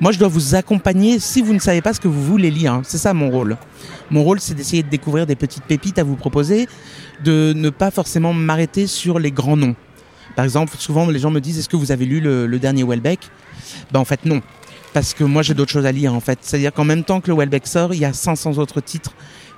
Moi, 0.00 0.12
je 0.12 0.18
dois 0.18 0.28
vous 0.28 0.54
accompagner 0.54 1.18
si 1.18 1.42
vous 1.42 1.52
ne 1.52 1.58
savez 1.58 1.82
pas 1.82 1.92
ce 1.92 2.00
que 2.00 2.06
vous 2.06 2.24
voulez 2.24 2.50
lire. 2.50 2.80
C'est 2.84 2.96
ça 2.96 3.12
mon 3.12 3.28
rôle. 3.28 3.56
Mon 4.08 4.22
rôle, 4.22 4.40
c'est 4.40 4.54
d'essayer 4.54 4.84
de 4.84 4.88
découvrir 4.88 5.26
des 5.26 5.34
petites 5.34 5.64
pépites 5.64 5.98
à 5.98 6.04
vous 6.04 6.14
proposer, 6.14 6.68
de 7.24 7.52
ne 7.56 7.70
pas 7.70 7.90
forcément 7.90 8.32
m'arrêter 8.32 8.86
sur 8.86 9.18
les 9.18 9.32
grands 9.32 9.56
noms. 9.56 9.74
Par 10.34 10.44
exemple, 10.44 10.74
souvent 10.78 11.06
les 11.08 11.18
gens 11.18 11.30
me 11.30 11.40
disent 11.40 11.58
est-ce 11.58 11.68
que 11.68 11.76
vous 11.76 11.92
avez 11.92 12.06
lu 12.06 12.20
le, 12.20 12.58
dernier 12.58 12.84
Welbeck? 12.84 13.20
Ben 13.90 14.00
en 14.00 14.04
fait 14.04 14.24
non, 14.24 14.40
parce 14.92 15.14
que 15.14 15.24
moi 15.24 15.42
j'ai 15.42 15.54
d'autres 15.54 15.70
choses 15.70 15.86
à 15.86 15.92
lire 15.92 16.14
en 16.14 16.20
fait. 16.20 16.38
C'est-à-dire 16.42 16.72
qu'en 16.72 16.84
même 16.84 17.04
temps 17.04 17.20
que 17.20 17.30
le 17.30 17.36
Welbeck 17.36 17.66
sort, 17.66 17.94
il 17.94 18.00
y 18.00 18.04
a 18.04 18.12
500 18.12 18.58
autres 18.58 18.80
titres 18.80 19.12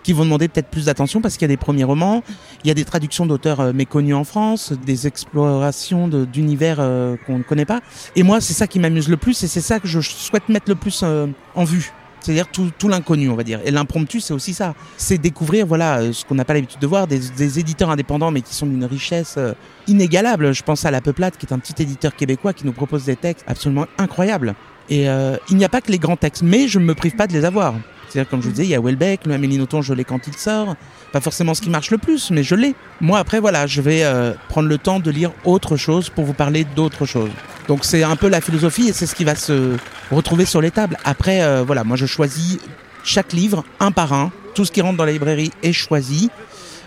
qui 0.04 0.12
vont 0.12 0.24
demander 0.24 0.48
peut-être 0.48 0.68
plus 0.68 0.84
d'attention 0.84 1.20
parce 1.20 1.36
qu'il 1.36 1.42
y 1.42 1.50
a 1.50 1.54
des 1.54 1.56
premiers 1.56 1.84
romans, 1.84 2.22
il 2.62 2.68
y 2.68 2.70
a 2.70 2.74
des 2.74 2.84
traductions 2.84 3.26
d'auteurs 3.26 3.60
euh, 3.60 3.72
méconnus 3.72 4.14
en 4.14 4.24
France, 4.24 4.72
des 4.84 5.06
explorations 5.06 6.08
d'univers 6.08 6.76
euh, 6.78 7.16
qu'on 7.26 7.38
ne 7.38 7.42
connaît 7.42 7.64
pas. 7.64 7.80
Et 8.14 8.22
moi, 8.22 8.40
c'est 8.40 8.52
ça 8.52 8.66
qui 8.66 8.78
m'amuse 8.78 9.08
le 9.08 9.16
plus 9.16 9.42
et 9.42 9.48
c'est 9.48 9.62
ça 9.62 9.80
que 9.80 9.88
je 9.88 10.00
souhaite 10.00 10.48
mettre 10.48 10.68
le 10.68 10.74
plus 10.76 11.00
euh, 11.02 11.26
en 11.54 11.64
vue. 11.64 11.92
C'est-à-dire 12.24 12.46
tout, 12.48 12.88
l'inconnu, 12.88 13.28
on 13.28 13.34
va 13.34 13.44
dire. 13.44 13.60
Et 13.66 13.70
l'impromptu, 13.70 14.18
c'est 14.18 14.32
aussi 14.32 14.54
ça. 14.54 14.74
C'est 14.96 15.18
découvrir, 15.18 15.66
voilà, 15.66 15.98
euh, 15.98 16.12
ce 16.14 16.24
qu'on 16.24 16.34
n'a 16.34 16.46
pas 16.46 16.54
l'habitude 16.54 16.80
de 16.80 16.86
voir, 16.86 17.06
des, 17.06 17.58
éditeurs 17.58 17.90
indépendants, 17.90 18.30
mais 18.30 18.40
qui 18.40 18.54
sont 18.54 18.64
d'une 18.64 18.86
richesse 18.86 19.34
euh, 19.36 19.52
inégalable. 19.88 20.54
Je 20.54 20.62
pense 20.62 20.86
à 20.86 20.90
La 20.90 21.02
Peuplade, 21.02 21.36
qui 21.36 21.44
est 21.44 21.52
un 21.52 21.58
petit 21.58 21.82
éditeur 21.82 22.16
québécois 22.16 22.54
qui 22.54 22.64
nous 22.64 22.72
propose 22.72 23.04
des 23.04 23.16
textes 23.16 23.44
absolument 23.46 23.84
incroyables. 23.98 24.54
Et 24.88 25.06
euh, 25.06 25.36
il 25.50 25.58
n'y 25.58 25.66
a 25.66 25.68
pas 25.68 25.82
que 25.82 25.92
les 25.92 25.98
grands 25.98 26.16
textes, 26.16 26.42
mais 26.42 26.66
je 26.66 26.78
ne 26.78 26.86
me 26.86 26.94
prive 26.94 27.14
pas 27.14 27.26
de 27.26 27.34
les 27.34 27.44
avoir. 27.44 27.74
C'est-à-dire, 28.08 28.30
comme 28.30 28.40
je 28.40 28.46
vous 28.46 28.52
disais, 28.52 28.64
il 28.64 28.70
y 28.70 28.74
a 28.74 28.80
Welbeck, 28.80 29.26
le 29.26 29.34
Amélie 29.34 29.58
Nothomb, 29.58 29.82
je 29.82 29.92
l'ai 29.92 30.04
quand 30.04 30.26
il 30.26 30.34
sort. 30.34 30.76
Pas 31.12 31.20
forcément 31.20 31.52
ce 31.52 31.60
qui 31.60 31.68
marche 31.68 31.90
le 31.90 31.98
plus, 31.98 32.30
mais 32.30 32.42
je 32.42 32.54
l'ai. 32.54 32.74
Moi, 33.02 33.18
après, 33.18 33.38
voilà, 33.38 33.66
je 33.66 33.82
vais 33.82 34.02
prendre 34.48 34.68
le 34.68 34.78
temps 34.78 34.98
de 34.98 35.10
lire 35.10 35.32
autre 35.44 35.76
chose 35.76 36.08
pour 36.08 36.24
vous 36.24 36.32
parler 36.32 36.64
d'autre 36.74 37.04
chose. 37.04 37.30
Donc, 37.68 37.84
c'est 37.84 38.02
un 38.02 38.16
peu 38.16 38.28
la 38.28 38.40
philosophie 38.40 38.88
et 38.88 38.92
c'est 38.92 39.06
ce 39.06 39.14
qui 39.14 39.24
va 39.24 39.34
se 39.34 39.76
retrouver 40.10 40.44
sur 40.44 40.60
les 40.60 40.70
tables. 40.70 40.98
Après, 41.04 41.42
euh, 41.42 41.62
voilà, 41.64 41.84
moi, 41.84 41.96
je 41.96 42.06
choisis 42.06 42.58
chaque 43.04 43.32
livre, 43.32 43.64
un 43.80 43.90
par 43.90 44.12
un. 44.12 44.32
Tout 44.54 44.64
ce 44.64 44.72
qui 44.72 44.80
rentre 44.80 44.96
dans 44.96 45.04
la 45.04 45.12
librairie 45.12 45.50
est 45.62 45.72
choisi. 45.72 46.30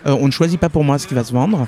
Euh, 0.05 0.15
on 0.19 0.27
ne 0.27 0.31
choisit 0.31 0.59
pas 0.59 0.69
pour 0.69 0.83
moi 0.83 0.99
ce 0.99 1.07
qui 1.07 1.13
va 1.13 1.23
se 1.23 1.33
vendre. 1.33 1.67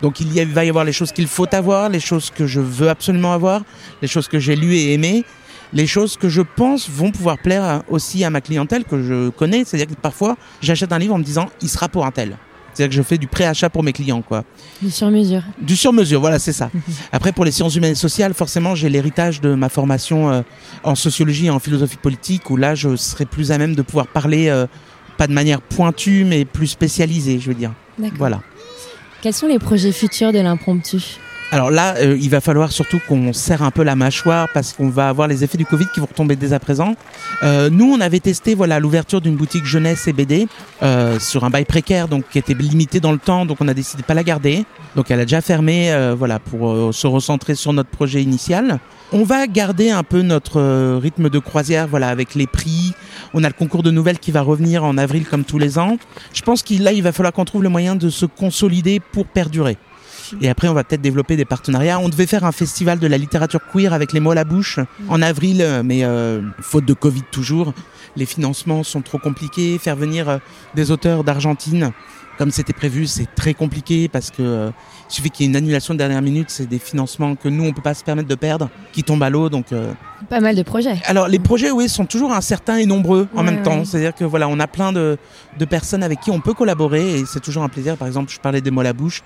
Donc 0.00 0.20
il 0.20 0.46
va 0.46 0.64
y 0.64 0.68
avoir 0.68 0.84
les 0.84 0.92
choses 0.92 1.12
qu'il 1.12 1.26
faut 1.26 1.52
avoir, 1.52 1.88
les 1.88 2.00
choses 2.00 2.30
que 2.30 2.46
je 2.46 2.60
veux 2.60 2.88
absolument 2.88 3.32
avoir, 3.32 3.62
les 4.00 4.08
choses 4.08 4.28
que 4.28 4.38
j'ai 4.38 4.54
lues 4.54 4.76
et 4.76 4.92
aimées, 4.92 5.24
les 5.72 5.86
choses 5.86 6.16
que 6.16 6.28
je 6.28 6.42
pense 6.42 6.88
vont 6.88 7.10
pouvoir 7.10 7.38
plaire 7.38 7.82
aussi 7.88 8.24
à 8.24 8.30
ma 8.30 8.40
clientèle 8.40 8.84
que 8.84 9.02
je 9.02 9.30
connais. 9.30 9.64
C'est-à-dire 9.64 9.94
que 9.94 10.00
parfois, 10.00 10.36
j'achète 10.60 10.92
un 10.92 10.98
livre 10.98 11.14
en 11.14 11.18
me 11.18 11.24
disant, 11.24 11.48
il 11.60 11.68
sera 11.68 11.88
pour 11.88 12.06
un 12.06 12.10
tel. 12.10 12.36
C'est-à-dire 12.72 12.90
que 12.90 12.96
je 12.96 13.02
fais 13.02 13.18
du 13.18 13.26
préachat 13.26 13.68
pour 13.68 13.82
mes 13.82 13.92
clients, 13.92 14.22
quoi. 14.22 14.44
Du 14.80 14.90
sur-mesure. 14.90 15.42
Du 15.60 15.76
sur-mesure, 15.76 16.20
voilà, 16.20 16.38
c'est 16.38 16.52
ça. 16.52 16.70
Après, 17.12 17.32
pour 17.32 17.44
les 17.44 17.50
sciences 17.50 17.74
humaines 17.76 17.92
et 17.92 17.96
sociales, 17.96 18.34
forcément, 18.34 18.74
j'ai 18.74 18.88
l'héritage 18.88 19.40
de 19.40 19.54
ma 19.54 19.68
formation 19.68 20.30
euh, 20.30 20.42
en 20.82 20.94
sociologie 20.94 21.46
et 21.46 21.50
en 21.50 21.58
philosophie 21.58 21.98
politique, 21.98 22.50
où 22.50 22.56
là, 22.56 22.74
je 22.74 22.96
serai 22.96 23.26
plus 23.26 23.52
à 23.52 23.58
même 23.58 23.74
de 23.74 23.82
pouvoir 23.82 24.06
parler, 24.06 24.48
euh, 24.48 24.66
pas 25.18 25.26
de 25.26 25.32
manière 25.32 25.60
pointue, 25.60 26.24
mais 26.24 26.44
plus 26.44 26.66
spécialisée, 26.68 27.38
je 27.38 27.48
veux 27.48 27.54
dire. 27.54 27.72
D'accord. 27.98 28.18
Voilà. 28.18 28.40
Quels 29.20 29.34
sont 29.34 29.46
les 29.46 29.58
projets 29.58 29.92
futurs 29.92 30.32
de 30.32 30.38
l'impromptu? 30.38 31.18
Alors 31.52 31.70
là, 31.70 31.96
euh, 31.98 32.16
il 32.18 32.30
va 32.30 32.40
falloir 32.40 32.72
surtout 32.72 32.98
qu'on 33.06 33.34
serre 33.34 33.62
un 33.62 33.70
peu 33.70 33.82
la 33.82 33.94
mâchoire 33.94 34.48
parce 34.54 34.72
qu'on 34.72 34.88
va 34.88 35.10
avoir 35.10 35.28
les 35.28 35.44
effets 35.44 35.58
du 35.58 35.66
Covid 35.66 35.84
qui 35.92 36.00
vont 36.00 36.06
retomber 36.06 36.34
dès 36.34 36.54
à 36.54 36.58
présent. 36.58 36.96
Euh, 37.42 37.68
nous, 37.68 37.92
on 37.92 38.00
avait 38.00 38.20
testé 38.20 38.54
voilà 38.54 38.80
l'ouverture 38.80 39.20
d'une 39.20 39.36
boutique 39.36 39.66
jeunesse 39.66 40.08
et 40.08 40.14
BD 40.14 40.48
euh, 40.82 41.18
sur 41.18 41.44
un 41.44 41.50
bail 41.50 41.66
précaire, 41.66 42.08
donc 42.08 42.24
qui 42.30 42.38
était 42.38 42.54
limité 42.54 43.00
dans 43.00 43.12
le 43.12 43.18
temps, 43.18 43.44
donc 43.44 43.58
on 43.60 43.68
a 43.68 43.74
décidé 43.74 44.00
de 44.00 44.06
pas 44.06 44.14
la 44.14 44.24
garder. 44.24 44.64
Donc 44.96 45.10
elle 45.10 45.20
a 45.20 45.24
déjà 45.24 45.42
fermé, 45.42 45.92
euh, 45.92 46.14
voilà, 46.18 46.38
pour 46.38 46.70
euh, 46.70 46.92
se 46.92 47.06
recentrer 47.06 47.54
sur 47.54 47.74
notre 47.74 47.90
projet 47.90 48.22
initial. 48.22 48.78
On 49.12 49.24
va 49.24 49.46
garder 49.46 49.90
un 49.90 50.04
peu 50.04 50.22
notre 50.22 50.58
euh, 50.58 50.98
rythme 50.98 51.28
de 51.28 51.38
croisière, 51.38 51.86
voilà, 51.86 52.08
avec 52.08 52.34
les 52.34 52.46
prix. 52.46 52.94
On 53.34 53.44
a 53.44 53.48
le 53.48 53.52
concours 53.52 53.82
de 53.82 53.90
nouvelles 53.90 54.18
qui 54.18 54.30
va 54.30 54.40
revenir 54.40 54.84
en 54.84 54.96
avril 54.96 55.26
comme 55.26 55.44
tous 55.44 55.58
les 55.58 55.78
ans. 55.78 55.98
Je 56.32 56.40
pense 56.40 56.62
qu'il 56.62 56.82
là, 56.82 56.92
il 56.92 57.02
va 57.02 57.12
falloir 57.12 57.34
qu'on 57.34 57.44
trouve 57.44 57.62
le 57.62 57.68
moyen 57.68 57.94
de 57.94 58.08
se 58.08 58.24
consolider 58.24 59.00
pour 59.00 59.26
perdurer. 59.26 59.76
Et 60.40 60.48
après, 60.48 60.68
on 60.68 60.74
va 60.74 60.84
peut-être 60.84 61.00
développer 61.02 61.36
des 61.36 61.44
partenariats. 61.44 61.98
On 61.98 62.08
devait 62.08 62.26
faire 62.26 62.44
un 62.44 62.52
festival 62.52 62.98
de 62.98 63.06
la 63.06 63.18
littérature 63.18 63.60
queer 63.72 63.92
avec 63.92 64.12
les 64.12 64.20
mots 64.20 64.30
à 64.30 64.34
la 64.34 64.44
bouche 64.44 64.78
en 65.08 65.20
avril, 65.22 65.64
mais 65.84 66.04
euh, 66.04 66.40
faute 66.60 66.84
de 66.84 66.94
Covid 66.94 67.22
toujours, 67.30 67.72
les 68.16 68.26
financements 68.26 68.82
sont 68.82 69.02
trop 69.02 69.18
compliqués. 69.18 69.78
Faire 69.78 69.96
venir 69.96 70.28
euh, 70.28 70.38
des 70.74 70.90
auteurs 70.90 71.24
d'Argentine, 71.24 71.92
comme 72.38 72.50
c'était 72.50 72.72
prévu, 72.72 73.06
c'est 73.06 73.28
très 73.34 73.52
compliqué 73.54 74.08
parce 74.08 74.30
que 74.30 74.42
euh, 74.42 74.70
il 75.10 75.14
suffit 75.14 75.30
qu'il 75.30 75.44
y 75.44 75.46
ait 75.46 75.50
une 75.50 75.56
annulation 75.56 75.92
de 75.94 75.98
dernière 75.98 76.22
minute. 76.22 76.48
C'est 76.48 76.66
des 76.66 76.78
financements 76.78 77.34
que 77.36 77.48
nous, 77.48 77.64
on 77.64 77.72
peut 77.72 77.82
pas 77.82 77.94
se 77.94 78.02
permettre 78.02 78.28
de 78.28 78.34
perdre, 78.34 78.70
qui 78.92 79.02
tombent 79.04 79.22
à 79.22 79.30
l'eau. 79.30 79.48
Donc, 79.50 79.72
euh, 79.72 79.92
Pas 80.30 80.40
mal 80.40 80.56
de 80.56 80.62
projets. 80.62 80.96
alors 81.04 81.28
les 81.28 81.38
projets, 81.38 81.70
oui, 81.70 81.88
sont 81.88 82.06
toujours 82.06 82.32
incertains 82.32 82.76
et 82.78 82.86
nombreux 82.86 83.28
en 83.34 83.38
Ouais, 83.38 83.50
même 83.52 83.62
temps. 83.62 83.84
C'est-à-dire 83.84 84.14
que 84.14 84.24
voilà, 84.24 84.48
on 84.48 84.58
a 84.60 84.66
plein 84.66 84.92
de, 84.92 85.18
de 85.58 85.64
personnes 85.66 86.02
avec 86.02 86.20
qui 86.20 86.30
on 86.30 86.40
peut 86.40 86.54
collaborer 86.54 87.18
et 87.20 87.24
c'est 87.26 87.40
toujours 87.40 87.62
un 87.62 87.68
plaisir. 87.68 87.96
Par 87.96 88.08
exemple, 88.08 88.32
je 88.32 88.40
parlais 88.40 88.60
des 88.62 88.70
mots 88.70 88.80
à 88.80 88.84
la 88.84 88.92
bouche. 88.94 89.22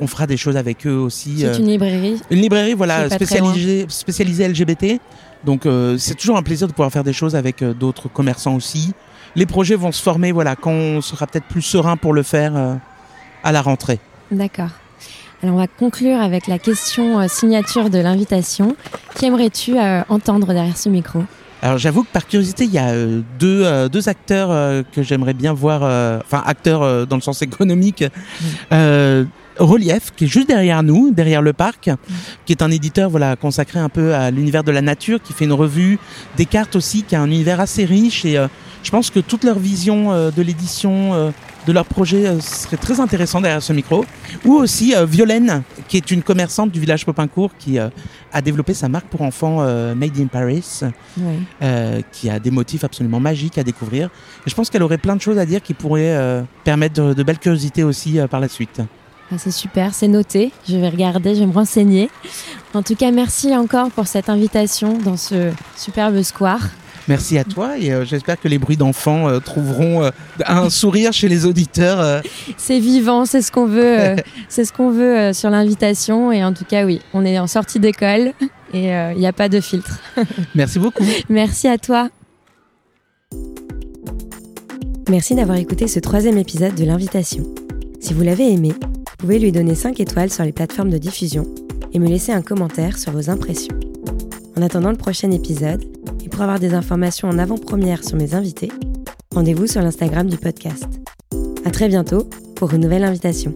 On 0.00 0.06
fera 0.06 0.26
des 0.26 0.36
choses 0.36 0.56
avec 0.56 0.86
eux 0.86 0.96
aussi. 0.96 1.40
C'est 1.40 1.46
euh, 1.46 1.58
une 1.58 1.68
librairie. 1.68 2.20
une 2.30 2.40
librairie, 2.40 2.74
voilà, 2.74 3.08
spécialisée, 3.10 3.86
spécialisée 3.88 4.48
LGBT. 4.48 5.00
Donc 5.44 5.66
euh, 5.66 5.96
c'est 5.98 6.14
toujours 6.14 6.36
un 6.36 6.42
plaisir 6.42 6.68
de 6.68 6.72
pouvoir 6.72 6.90
faire 6.90 7.04
des 7.04 7.12
choses 7.12 7.34
avec 7.34 7.62
euh, 7.62 7.74
d'autres 7.74 8.08
commerçants 8.08 8.54
aussi. 8.54 8.92
Les 9.34 9.46
projets 9.46 9.74
vont 9.74 9.92
se 9.92 10.02
former, 10.02 10.30
voilà, 10.30 10.56
quand 10.56 10.72
on 10.72 11.00
sera 11.00 11.26
peut-être 11.26 11.46
plus 11.46 11.62
serein 11.62 11.96
pour 11.96 12.12
le 12.12 12.22
faire 12.22 12.52
euh, 12.54 12.74
à 13.42 13.52
la 13.52 13.62
rentrée. 13.62 13.98
D'accord. 14.30 14.70
Alors 15.42 15.56
on 15.56 15.58
va 15.58 15.66
conclure 15.66 16.20
avec 16.20 16.46
la 16.46 16.58
question 16.58 17.26
signature 17.26 17.90
de 17.90 17.98
l'invitation. 17.98 18.76
Qui 19.16 19.26
aimerais-tu 19.26 19.74
entendre 20.08 20.46
derrière 20.54 20.76
ce 20.76 20.88
micro? 20.88 21.24
Alors 21.62 21.78
j'avoue 21.78 22.04
que 22.04 22.12
par 22.12 22.28
curiosité, 22.28 22.64
il 22.64 22.70
y 22.70 22.78
a 22.78 22.94
deux, 23.40 23.88
deux 23.88 24.08
acteurs 24.08 24.84
que 24.92 25.02
j'aimerais 25.02 25.34
bien 25.34 25.52
voir, 25.52 25.82
enfin 26.24 26.44
acteurs 26.46 27.08
dans 27.08 27.16
le 27.16 27.22
sens 27.22 27.42
économique. 27.42 28.04
Relief, 29.58 30.10
qui 30.16 30.24
est 30.24 30.28
juste 30.28 30.48
derrière 30.48 30.82
nous, 30.82 31.12
derrière 31.12 31.42
le 31.42 31.52
parc, 31.52 31.90
qui 32.46 32.52
est 32.52 32.62
un 32.62 32.70
éditeur 32.70 33.10
voilà 33.10 33.36
consacré 33.36 33.78
un 33.78 33.88
peu 33.88 34.14
à 34.14 34.30
l'univers 34.30 34.64
de 34.64 34.72
la 34.72 34.82
nature, 34.82 35.20
qui 35.22 35.32
fait 35.32 35.44
une 35.44 35.52
revue, 35.52 35.98
des 36.36 36.46
cartes 36.46 36.76
aussi, 36.76 37.02
qui 37.02 37.14
a 37.16 37.20
un 37.20 37.26
univers 37.26 37.60
assez 37.60 37.84
riche 37.84 38.24
et 38.24 38.38
euh, 38.38 38.48
je 38.82 38.90
pense 38.90 39.10
que 39.10 39.20
toute 39.20 39.44
leur 39.44 39.58
vision 39.58 40.12
euh, 40.12 40.30
de 40.30 40.42
l'édition 40.42 41.14
euh, 41.14 41.30
de 41.66 41.72
leur 41.72 41.84
projet 41.84 42.40
serait 42.40 42.76
très 42.76 42.98
intéressant 42.98 43.40
derrière 43.40 43.62
ce 43.62 43.72
micro. 43.72 44.04
Ou 44.44 44.54
aussi 44.54 44.94
Violaine, 45.06 45.62
qui 45.86 45.96
est 45.96 46.10
une 46.10 46.24
commerçante 46.24 46.72
du 46.72 46.80
village 46.80 47.06
Popincourt, 47.06 47.52
qui 47.56 47.78
a 47.78 48.42
développé 48.42 48.74
sa 48.74 48.88
marque 48.88 49.06
pour 49.06 49.22
enfants 49.22 49.58
Made 49.94 50.18
in 50.18 50.26
Paris 50.26 50.80
Oui. 51.18 52.02
qui 52.10 52.28
a 52.28 52.40
des 52.40 52.50
motifs 52.50 52.82
absolument 52.82 53.20
magiques 53.20 53.58
à 53.58 53.62
découvrir. 53.62 54.10
Et 54.44 54.50
je 54.50 54.56
pense 54.56 54.70
qu'elle 54.70 54.82
aurait 54.82 54.98
plein 54.98 55.14
de 55.14 55.20
choses 55.20 55.38
à 55.38 55.46
dire 55.46 55.62
qui 55.62 55.72
pourraient 55.72 56.42
permettre 56.64 57.00
de, 57.00 57.14
de 57.14 57.22
belles 57.22 57.38
curiosités 57.38 57.84
aussi 57.84 58.18
par 58.28 58.40
la 58.40 58.48
suite. 58.48 58.80
Ah, 59.32 59.36
C'est 59.38 59.50
super, 59.50 59.94
c'est 59.94 60.08
noté. 60.08 60.52
Je 60.68 60.76
vais 60.76 60.88
regarder, 60.88 61.34
je 61.34 61.40
vais 61.40 61.46
me 61.46 61.52
renseigner. 61.52 62.10
En 62.74 62.82
tout 62.82 62.94
cas, 62.94 63.10
merci 63.10 63.56
encore 63.56 63.90
pour 63.90 64.06
cette 64.06 64.28
invitation 64.28 64.98
dans 64.98 65.16
ce 65.16 65.50
superbe 65.76 66.20
square. 66.22 66.68
Merci 67.08 67.36
à 67.36 67.42
toi 67.42 67.76
et 67.78 67.90
euh, 67.92 68.04
j'espère 68.04 68.38
que 68.38 68.46
les 68.46 68.58
bruits 68.58 68.76
d'enfants 68.76 69.28
euh, 69.28 69.40
trouveront 69.40 70.04
euh, 70.04 70.10
un 70.46 70.70
sourire 70.70 71.12
chez 71.12 71.28
les 71.28 71.46
auditeurs. 71.46 71.98
euh. 72.00 72.20
C'est 72.56 72.78
vivant, 72.78 73.24
c'est 73.24 73.42
ce 73.42 73.50
qu'on 73.50 73.66
veut, 73.66 73.98
euh, 74.00 74.16
c'est 74.48 74.64
ce 74.64 74.72
qu'on 74.72 74.90
veut 74.90 75.18
euh, 75.18 75.32
sur 75.32 75.50
l'invitation. 75.50 76.30
Et 76.30 76.44
en 76.44 76.52
tout 76.52 76.64
cas, 76.64 76.84
oui, 76.84 77.00
on 77.12 77.24
est 77.24 77.40
en 77.40 77.48
sortie 77.48 77.80
d'école 77.80 78.32
et 78.72 78.94
euh, 78.94 79.12
il 79.14 79.18
n'y 79.18 79.26
a 79.26 79.32
pas 79.32 79.48
de 79.48 79.60
filtre. 79.60 79.98
Merci 80.54 80.78
beaucoup. 80.78 81.04
Merci 81.28 81.66
à 81.66 81.76
toi. 81.76 82.08
Merci 85.08 85.34
d'avoir 85.34 85.58
écouté 85.58 85.88
ce 85.88 85.98
troisième 85.98 86.38
épisode 86.38 86.76
de 86.76 86.84
l'invitation. 86.84 87.42
Si 88.00 88.14
vous 88.14 88.22
l'avez 88.22 88.52
aimé, 88.52 88.72
pouvez 89.22 89.38
lui 89.38 89.52
donner 89.52 89.76
5 89.76 90.00
étoiles 90.00 90.30
sur 90.30 90.42
les 90.42 90.50
plateformes 90.50 90.90
de 90.90 90.98
diffusion 90.98 91.44
et 91.92 92.00
me 92.00 92.08
laisser 92.08 92.32
un 92.32 92.42
commentaire 92.42 92.98
sur 92.98 93.12
vos 93.12 93.30
impressions. 93.30 93.78
En 94.56 94.62
attendant 94.62 94.90
le 94.90 94.96
prochain 94.96 95.30
épisode, 95.30 95.84
et 96.24 96.28
pour 96.28 96.42
avoir 96.42 96.58
des 96.58 96.74
informations 96.74 97.28
en 97.28 97.38
avant-première 97.38 98.02
sur 98.02 98.16
mes 98.16 98.34
invités, 98.34 98.72
rendez-vous 99.32 99.68
sur 99.68 99.80
l'Instagram 99.80 100.26
du 100.26 100.38
podcast. 100.38 100.88
À 101.64 101.70
très 101.70 101.86
bientôt 101.86 102.28
pour 102.56 102.74
une 102.74 102.80
nouvelle 102.80 103.04
invitation. 103.04 103.54